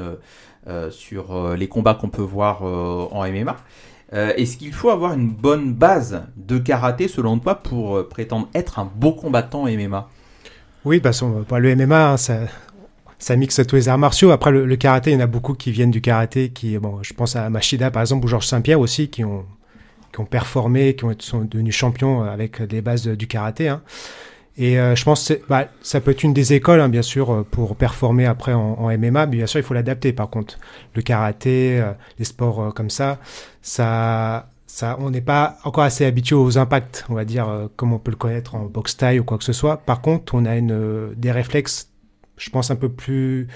sur 0.91 1.35
euh, 1.35 1.55
les 1.55 1.67
combats 1.67 1.93
qu'on 1.93 2.09
peut 2.09 2.21
voir 2.21 2.61
euh, 2.65 3.07
en 3.11 3.25
MMA. 3.27 3.57
Euh, 4.13 4.31
Est-ce 4.37 4.57
qu'il 4.57 4.73
faut 4.73 4.89
avoir 4.89 5.13
une 5.13 5.29
bonne 5.31 5.73
base 5.73 6.23
de 6.37 6.57
karaté 6.57 7.07
selon 7.07 7.39
toi 7.39 7.55
pour 7.55 7.97
euh, 7.97 8.07
prétendre 8.07 8.47
être 8.53 8.79
un 8.79 8.85
beau 8.95 9.11
combattant 9.13 9.63
en 9.63 9.67
MMA 9.67 10.07
Oui, 10.85 10.99
bah, 10.99 11.13
son- 11.13 11.45
bah, 11.49 11.59
le 11.59 11.75
MMA, 11.75 12.11
hein, 12.11 12.17
ça, 12.17 12.39
ça 13.23 13.37
mixe 13.37 13.61
tous 13.65 13.77
les 13.77 13.87
arts 13.87 13.97
martiaux. 13.97 14.31
Après, 14.31 14.51
le, 14.51 14.75
karaté, 14.75 15.11
il 15.11 15.13
y 15.13 15.17
en 15.17 15.21
a 15.21 15.27
beaucoup 15.27 15.53
qui 15.53 15.71
viennent 15.71 15.91
du 15.91 16.01
karaté, 16.01 16.49
qui, 16.49 16.77
bon, 16.77 17.01
je 17.03 17.13
pense 17.13 17.37
à 17.37 17.49
Machida, 17.49 17.89
par 17.89 18.01
exemple, 18.01 18.25
ou 18.25 18.27
Georges 18.27 18.47
Saint-Pierre 18.47 18.81
aussi, 18.81 19.07
qui 19.07 19.23
ont, 19.23 19.45
qui 20.11 20.19
ont 20.19 20.25
performé, 20.25 20.93
qui 20.97 21.05
ont, 21.05 21.15
sont 21.19 21.45
devenus 21.45 21.73
champions 21.73 22.23
avec 22.23 22.59
les 22.59 22.81
bases 22.81 23.07
du 23.07 23.27
karaté. 23.27 23.69
hein. 23.69 23.81
Et 24.57 24.77
euh, 24.77 24.93
je 24.95 25.05
pense 25.05 25.29
que 25.29 25.39
bah, 25.47 25.67
ça 25.81 26.01
peut 26.01 26.11
être 26.11 26.23
une 26.23 26.33
des 26.33 26.51
écoles, 26.51 26.81
hein, 26.81 26.89
bien 26.89 27.01
sûr, 27.01 27.45
pour 27.49 27.77
performer 27.77 28.25
après 28.25 28.51
en, 28.51 28.89
MMA. 28.97 29.25
Mais 29.27 29.37
bien 29.37 29.47
sûr, 29.47 29.61
il 29.61 29.63
faut 29.63 29.73
l'adapter. 29.73 30.11
Par 30.11 30.29
contre, 30.29 30.59
le 30.93 31.01
karaté, 31.01 31.79
euh, 31.79 31.93
les 32.19 32.25
sports 32.25 32.61
euh, 32.61 32.69
comme 32.71 32.89
ça, 32.89 33.19
ça, 33.61 34.49
ça, 34.67 34.97
on 34.99 35.11
n'est 35.11 35.21
pas 35.21 35.59
encore 35.63 35.85
assez 35.85 36.05
habitué 36.05 36.35
aux 36.35 36.57
impacts, 36.57 37.05
on 37.07 37.13
va 37.13 37.23
dire, 37.23 37.69
comme 37.77 37.93
on 37.93 37.99
peut 37.99 38.11
le 38.11 38.17
connaître 38.17 38.55
en 38.55 38.65
boxe 38.65 38.97
taille 38.97 39.19
ou 39.19 39.23
quoi 39.23 39.37
que 39.37 39.45
ce 39.45 39.53
soit. 39.53 39.77
Par 39.77 40.01
contre, 40.01 40.35
on 40.35 40.45
a 40.45 40.57
une, 40.57 41.13
des 41.15 41.31
réflexes, 41.31 41.92
je 42.37 42.49
pense, 42.49 42.71
un 42.71 42.75
peu 42.75 42.89
plus, 42.89 43.47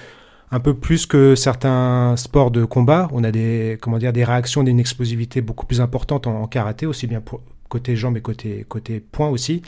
un 0.52 0.60
peu 0.60 0.74
plus 0.74 1.06
que 1.06 1.36
certains 1.36 2.16
sports 2.18 2.52
de 2.52 2.66
combat. 2.66 3.10
On 3.12 3.24
a 3.24 3.32
des, 3.32 3.78
comment 3.82 3.98
dire, 3.98 4.14
des 4.14 4.24
réactions 4.24 4.64
d'une 4.64 4.80
explosivité 4.80 5.42
beaucoup 5.42 5.66
plus 5.66 5.82
importante 5.82 6.28
en, 6.28 6.48
karaté, 6.48 6.86
aussi 6.86 7.08
bien 7.08 7.22
côté 7.70 7.96
jambes 7.96 8.18
et 8.18 8.22
côté, 8.22 8.66
côté 8.68 9.00
poing 9.00 9.30
aussi. 9.30 9.62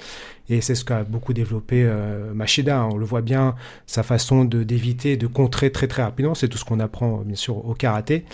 Et 0.48 0.62
c'est 0.62 0.76
ce 0.76 0.86
qu'a 0.86 1.04
beaucoup 1.04 1.34
développé 1.34 1.84
euh, 1.84 2.34
Machida. 2.34 2.86
On 2.86 2.98
le 2.98 3.06
voit 3.06 3.22
bien, 3.22 3.56
sa 3.88 4.04
façon 4.04 4.46
de 4.46 4.64
d'éviter, 4.64 5.18
de 5.18 5.28
contrer 5.28 5.72
très 5.72 5.88
très 5.88 6.04
rapidement. 6.04 6.36
C'est 6.36 6.48
tout 6.48 6.58
ce 6.58 6.66
qu'on 6.66 6.80
apprend 6.80 7.18
bien 7.26 7.36
sûr 7.36 7.66
au 7.66 7.74
karaté. 7.74 8.26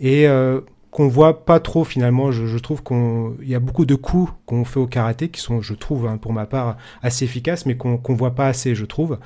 Et 0.00 0.26
euh, 0.28 0.60
qu'on 0.90 1.08
voit 1.08 1.44
pas 1.44 1.60
trop 1.60 1.84
finalement. 1.84 2.32
Je, 2.32 2.58
trouve 2.58 2.82
qu'on 2.82 3.36
il 3.42 3.48
y 3.48 3.54
a 3.54 3.60
beaucoup 3.60 3.86
de 3.86 3.94
coups 3.94 4.32
qu'on 4.46 4.64
fait 4.64 4.80
au 4.80 4.86
karaté 4.86 5.28
qui 5.28 5.40
sont, 5.40 5.60
je 5.60 5.74
trouve, 5.74 6.06
hein, 6.06 6.16
pour 6.16 6.32
ma 6.32 6.46
part, 6.46 6.76
assez 7.02 7.24
efficaces, 7.24 7.66
mais 7.66 7.76
qu'on 7.76 7.96
qu'on 7.96 8.14
voit 8.14 8.34
pas 8.34 8.46
assez, 8.46 8.74
je 8.74 8.84
trouve. 8.84 9.18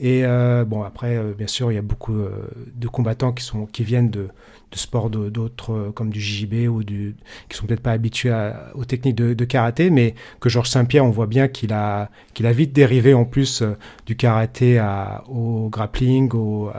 Et 0.00 0.24
euh, 0.24 0.64
bon, 0.64 0.82
après, 0.82 1.16
euh, 1.16 1.32
bien 1.36 1.48
sûr, 1.48 1.72
il 1.72 1.74
y 1.74 1.78
a 1.78 1.82
beaucoup 1.82 2.14
euh, 2.14 2.30
de 2.74 2.86
combattants 2.86 3.32
qui 3.32 3.84
viennent 3.84 4.10
de, 4.10 4.28
sports 4.72 5.10
d'autres 5.10 5.90
comme 5.94 6.10
du 6.10 6.20
JJB 6.20 6.68
ou 6.68 6.84
du 6.84 7.16
qui 7.48 7.56
sont 7.56 7.66
peut-être 7.66 7.80
pas 7.80 7.92
habitués 7.92 8.52
aux 8.74 8.84
techniques 8.84 9.16
de, 9.16 9.44
karaté, 9.44 9.90
mais 9.90 10.14
que 10.40 10.48
Georges 10.48 10.68
Saint-Pierre, 10.68 11.04
on 11.04 11.10
voit 11.10 11.26
bien 11.26 11.48
qu'il 11.48 11.72
a 11.72 12.10
qu'il 12.34 12.46
a 12.46 12.52
vite 12.52 12.72
dérivé 12.72 13.14
en 13.14 13.24
plus 13.24 13.64
du 14.06 14.14
karaté 14.14 14.80
au 15.28 15.68
grappling, 15.70 16.30
au, 16.34 16.70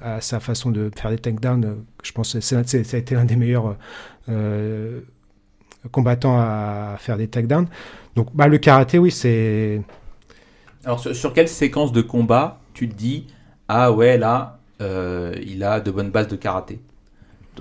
à 0.00 0.20
sa 0.20 0.40
façon 0.40 0.70
de 0.70 0.90
faire 0.96 1.10
des 1.10 1.18
takedowns. 1.18 1.84
Je 2.02 2.12
pense 2.12 2.32
que 2.32 2.40
ça 2.40 2.58
a 2.58 2.60
été 2.60 3.14
l'un 3.14 3.24
des 3.24 3.36
meilleurs 3.36 3.76
euh, 4.28 5.00
combattants 5.90 6.38
à 6.38 6.96
faire 6.98 7.16
des 7.16 7.28
takedowns. 7.28 7.66
Donc, 8.16 8.28
bah, 8.34 8.48
le 8.48 8.58
karaté, 8.58 8.98
oui, 8.98 9.10
c'est 9.10 9.82
Alors, 10.84 11.00
sur, 11.00 11.14
sur 11.14 11.32
quelle 11.32 11.48
séquence 11.48 11.92
de 11.92 12.02
combat 12.02 12.60
tu 12.74 12.88
te 12.88 12.94
dis 12.94 13.26
Ah 13.68 13.92
ouais, 13.92 14.18
là, 14.18 14.58
euh, 14.80 15.34
il 15.44 15.62
a 15.64 15.80
de 15.80 15.90
bonnes 15.90 16.10
bases 16.10 16.28
de 16.28 16.36
karaté? 16.36 16.80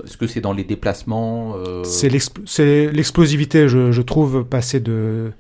Est-ce 0.04 0.17
que 0.17 0.28
c'est 0.28 0.41
dans 0.41 0.54
les 0.54 0.63
déplacements 0.63 1.56
euh, 1.58 1.84
c'est 1.84 2.10
l'explosivité, 2.10 3.67
je, 3.67 3.91
je 3.91 4.02
trouve, 4.02 4.45
passer 4.45 4.80
de. 4.80 5.32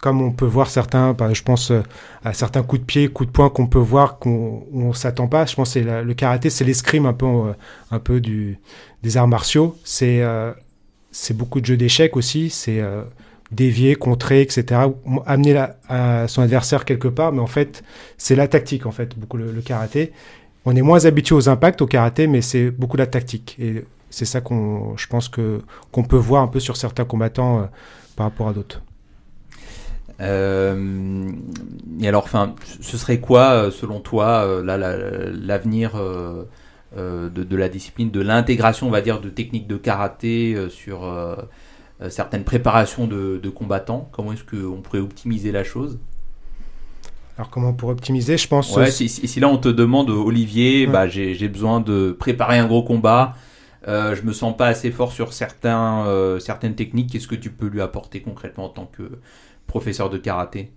Comme 0.00 0.20
on 0.20 0.32
peut 0.32 0.44
voir 0.44 0.68
certains, 0.68 1.16
je 1.32 1.42
pense 1.42 1.70
euh, 1.70 1.82
à 2.24 2.34
certains 2.34 2.62
coups 2.62 2.80
de 2.80 2.86
pied, 2.86 3.08
coups 3.08 3.28
de 3.28 3.32
poing 3.32 3.48
qu'on 3.48 3.66
peut 3.66 3.78
voir 3.78 4.18
qu'on 4.18 4.66
on 4.72 4.92
s'attend 4.92 5.28
pas. 5.28 5.46
Je 5.46 5.54
pense 5.54 5.74
que 5.74 5.78
le 5.78 6.14
karaté, 6.14 6.50
c'est 6.50 6.64
l'escrime 6.64 7.06
un 7.06 7.14
peu, 7.14 7.26
euh, 7.26 7.52
un 7.90 7.98
peu 7.98 8.20
des 8.20 9.16
arts 9.16 9.28
martiaux. 9.28 9.76
C'est 9.82 10.20
euh, 10.22 10.52
c'est 11.10 11.36
beaucoup 11.36 11.60
de 11.60 11.66
jeux 11.66 11.76
d'échecs 11.76 12.16
aussi. 12.16 12.50
C'est 12.50 12.82
dévier, 13.52 13.94
contrer, 13.94 14.42
etc. 14.42 14.80
Amener 15.26 15.64
à 15.88 16.26
son 16.28 16.42
adversaire 16.42 16.84
quelque 16.84 17.08
part. 17.08 17.32
Mais 17.32 17.40
en 17.40 17.46
fait, 17.46 17.84
c'est 18.18 18.34
la 18.34 18.48
tactique, 18.48 18.84
en 18.84 18.90
fait, 18.90 19.16
beaucoup 19.16 19.36
le, 19.36 19.62
karaté. 19.62 20.12
On 20.64 20.74
est 20.74 20.82
moins 20.82 21.04
habitué 21.06 21.34
aux 21.34 21.48
impacts 21.48 21.80
au 21.82 21.86
karaté, 21.86 22.26
mais 22.26 22.42
c'est 22.42 22.70
beaucoup 22.70 22.96
la 22.96 23.06
tactique. 23.06 23.56
Et 23.60 23.84
c'est 24.10 24.24
ça 24.24 24.40
qu'on, 24.40 24.96
je 24.96 25.06
pense 25.06 25.28
que 25.28 25.62
qu'on 25.92 26.02
peut 26.02 26.16
voir 26.16 26.42
un 26.42 26.48
peu 26.48 26.60
sur 26.60 26.76
certains 26.76 27.04
combattants 27.04 27.68
par 28.16 28.26
rapport 28.26 28.48
à 28.48 28.52
d'autres. 28.52 28.82
Euh, 30.20 31.28
et 32.00 32.08
alors, 32.08 32.24
enfin, 32.24 32.54
ce 32.80 32.96
serait 32.96 33.20
quoi, 33.20 33.50
euh, 33.52 33.70
selon 33.70 34.00
toi, 34.00 34.44
euh, 34.44 34.62
là, 34.64 34.78
l'avenir 34.78 35.96
euh, 35.96 36.44
euh, 36.96 37.28
de, 37.28 37.42
de 37.42 37.56
la 37.56 37.68
discipline, 37.68 38.10
de 38.10 38.20
l'intégration, 38.20 38.86
on 38.86 38.90
va 38.90 39.00
dire, 39.00 39.20
de 39.20 39.28
techniques 39.28 39.66
de 39.66 39.76
karaté 39.76 40.56
sur 40.70 41.00
certaines 42.08 42.44
préparations 42.44 43.06
de, 43.06 43.40
de 43.42 43.48
combattants? 43.50 44.08
Comment 44.12 44.32
est-ce 44.32 44.44
qu'on 44.44 44.80
pourrait 44.82 45.00
optimiser 45.00 45.52
la 45.52 45.64
chose? 45.64 45.98
Alors 47.36 47.50
comment 47.50 47.72
pour 47.72 47.88
optimiser, 47.88 48.36
je 48.38 48.46
pense. 48.46 48.76
Ouais, 48.76 48.90
si, 48.90 49.08
si- 49.08 49.26
si 49.26 49.40
là 49.40 49.48
on 49.48 49.56
te 49.58 49.68
demande, 49.68 50.08
Olivier, 50.10 50.86
Ouais. 50.86 50.92
bah, 50.92 51.08
j'ai 51.08 51.34
j'ai 51.34 51.48
besoin 51.48 51.80
de 51.80 52.12
préparer 52.12 52.58
un 52.58 52.66
gros 52.66 52.84
combat, 52.84 53.34
euh, 53.88 54.14
je 54.14 54.22
me 54.22 54.32
sens 54.32 54.56
pas 54.56 54.68
assez 54.68 54.92
fort 54.92 55.10
sur 55.10 55.32
certains, 55.32 56.06
euh, 56.06 56.38
certaines 56.38 56.76
techniques, 56.76 57.10
qu'est-ce 57.10 57.26
que 57.26 57.34
tu 57.34 57.50
peux 57.50 57.66
lui 57.66 57.80
apporter 57.80 58.20
concrètement 58.22 58.66
en 58.66 58.68
tant 58.68 58.86
que 58.86 59.02
professeur 59.66 60.10
de 60.10 60.18
karaté 60.18 60.70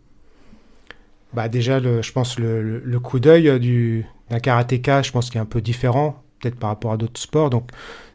Bah 1.34 1.48
déjà, 1.50 1.80
je 1.80 2.12
pense 2.12 2.40
le, 2.40 2.80
le, 2.80 3.00
coup 3.00 3.20
d'œil 3.20 3.50
euh, 3.50 3.60
du 3.60 4.06
d'un 4.30 4.40
karatéka, 4.40 5.02
je 5.02 5.12
pense 5.12 5.30
qu'il 5.30 5.38
est 5.38 5.42
un 5.42 5.46
peu 5.46 5.62
différent, 5.62 6.22
peut-être 6.40 6.58
par 6.58 6.70
rapport 6.70 6.92
à 6.92 6.98
d'autres 6.98 7.20
sports. 7.20 7.50
Donc, 7.50 7.70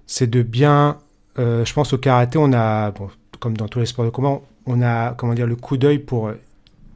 c'est 0.06 0.28
de 0.28 0.42
bien, 0.42 0.98
euh, 1.38 1.64
je 1.64 1.72
pense 1.72 1.92
au 1.92 1.98
karaté, 1.98 2.38
on 2.38 2.52
a, 2.52 2.92
comme 3.40 3.56
dans 3.56 3.68
tous 3.68 3.80
les 3.80 3.86
sports 3.86 4.04
de 4.04 4.10
combat, 4.10 4.40
on 4.66 4.82
a, 4.82 5.14
comment 5.14 5.34
dire, 5.34 5.46
le 5.46 5.56
coup 5.56 5.76
d'œil 5.76 5.98
pour 5.98 6.28
euh, 6.28 6.34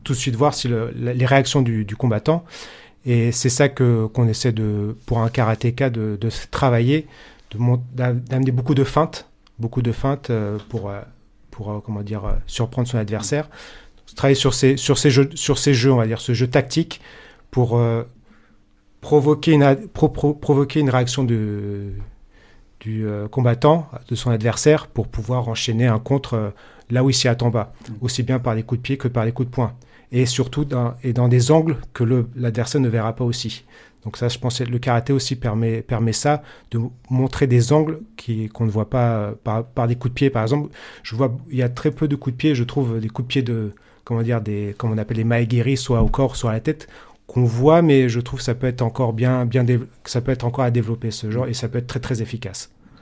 tout 0.04 0.12
de 0.12 0.18
suite 0.18 0.36
voir 0.36 0.54
si 0.54 0.68
les 0.94 1.26
réactions 1.26 1.62
du, 1.62 1.86
combattant. 1.96 2.44
Et 3.06 3.32
c'est 3.32 3.48
ça 3.48 3.68
que 3.68 4.06
qu'on 4.06 4.28
essaie 4.28 4.52
de, 4.52 4.96
pour 5.06 5.20
un 5.20 5.28
karatéka, 5.28 5.90
de, 5.90 6.18
travailler, 6.50 7.06
de 7.52 7.58
d'amener 7.94 8.50
beaucoup 8.50 8.74
de 8.74 8.84
feintes, 8.84 9.28
beaucoup 9.58 9.82
de 9.82 9.92
feintes 9.92 10.30
pour, 10.68 10.92
pour 11.56 11.70
euh, 11.70 11.80
comment 11.84 12.02
dire, 12.02 12.24
euh, 12.26 12.32
surprendre 12.46 12.86
son 12.86 12.98
adversaire 12.98 13.48
travailler 14.14 14.36
sur 14.36 14.54
ces, 14.54 14.76
sur 14.76 14.96
ces 14.98 15.10
jeux, 15.10 15.28
sur 15.34 15.58
ces 15.58 15.74
jeux, 15.74 15.92
on 15.92 15.96
va 15.96 16.06
dire, 16.06 16.20
ce 16.20 16.32
jeu 16.32 16.46
tactique 16.46 17.00
pour 17.50 17.76
euh, 17.76 18.04
provoquer, 19.00 19.52
une, 19.52 19.76
pro- 19.92 20.08
pro- 20.08 20.32
provoquer 20.34 20.80
une 20.80 20.90
réaction 20.90 21.24
de, 21.24 21.90
du 22.80 23.06
combattant, 23.30 23.88
de 24.08 24.14
son 24.14 24.30
adversaire, 24.30 24.86
pour 24.86 25.08
pouvoir 25.08 25.48
enchaîner 25.48 25.86
un 25.86 25.98
contre 25.98 26.52
là 26.88 27.02
où 27.04 27.10
il 27.10 27.14
s'y 27.14 27.28
attend 27.28 27.50
pas, 27.50 27.74
aussi 28.00 28.22
bien 28.22 28.38
par 28.38 28.54
les 28.54 28.62
coups 28.62 28.78
de 28.78 28.82
pied 28.82 28.96
que 28.96 29.08
par 29.08 29.24
les 29.24 29.32
coups 29.32 29.48
de 29.50 29.54
poing. 29.54 29.74
Et 30.12 30.24
surtout 30.24 30.64
dans, 30.64 30.94
et 31.02 31.12
dans 31.12 31.28
des 31.28 31.50
angles 31.50 31.76
que 31.92 32.04
le- 32.04 32.28
l'adversaire 32.36 32.80
ne 32.80 32.88
verra 32.88 33.12
pas 33.14 33.24
aussi. 33.24 33.64
Donc 34.06 34.18
ça, 34.18 34.28
je 34.28 34.38
pense 34.38 34.60
que 34.60 34.64
le 34.64 34.78
karaté 34.78 35.12
aussi 35.12 35.34
permet, 35.34 35.82
ça, 36.12 36.40
de 36.70 36.78
montrer 37.10 37.48
des 37.48 37.72
angles 37.72 37.98
qu'on 38.54 38.64
ne 38.64 38.70
voit 38.70 38.88
pas 38.88 39.32
par, 39.42 39.66
par, 39.66 39.88
des 39.88 39.96
coups 39.96 40.12
de 40.12 40.14
pied. 40.14 40.30
Par 40.30 40.44
exemple, 40.44 40.70
je 41.02 41.16
vois, 41.16 41.36
il 41.50 41.56
y 41.56 41.62
a 41.64 41.68
très 41.68 41.90
peu 41.90 42.06
de 42.06 42.14
coups 42.14 42.34
de 42.34 42.38
pied, 42.38 42.54
je 42.54 42.62
trouve, 42.62 43.00
des 43.00 43.08
coups 43.08 43.26
de 43.26 43.28
pied 43.28 43.42
de, 43.42 43.72
comment 44.04 44.22
dire, 44.22 44.40
des, 44.40 44.76
comme 44.78 44.92
on 44.92 44.98
appelle 44.98 45.16
les 45.16 45.24
maegiri, 45.24 45.76
soit 45.76 46.02
au 46.02 46.08
corps, 46.08 46.36
soit 46.36 46.50
à 46.50 46.54
la 46.54 46.60
tête, 46.60 46.86
qu'on 47.26 47.42
voit, 47.42 47.82
mais 47.82 48.08
je 48.08 48.20
trouve 48.20 48.38
que 48.38 48.44
ça 48.44 48.54
peut 48.54 48.68
être 48.68 48.82
encore 48.82 49.12
bien, 49.12 49.44
bien, 49.44 49.66
ça 50.04 50.20
peut 50.20 50.30
être 50.30 50.44
encore 50.44 50.62
à 50.62 50.70
développer 50.70 51.10
ce 51.10 51.32
genre, 51.32 51.48
et 51.48 51.52
ça 51.52 51.68
peut 51.68 51.78
être 51.78 51.88
très 51.88 51.98
très 51.98 52.22
efficace. 52.22 52.70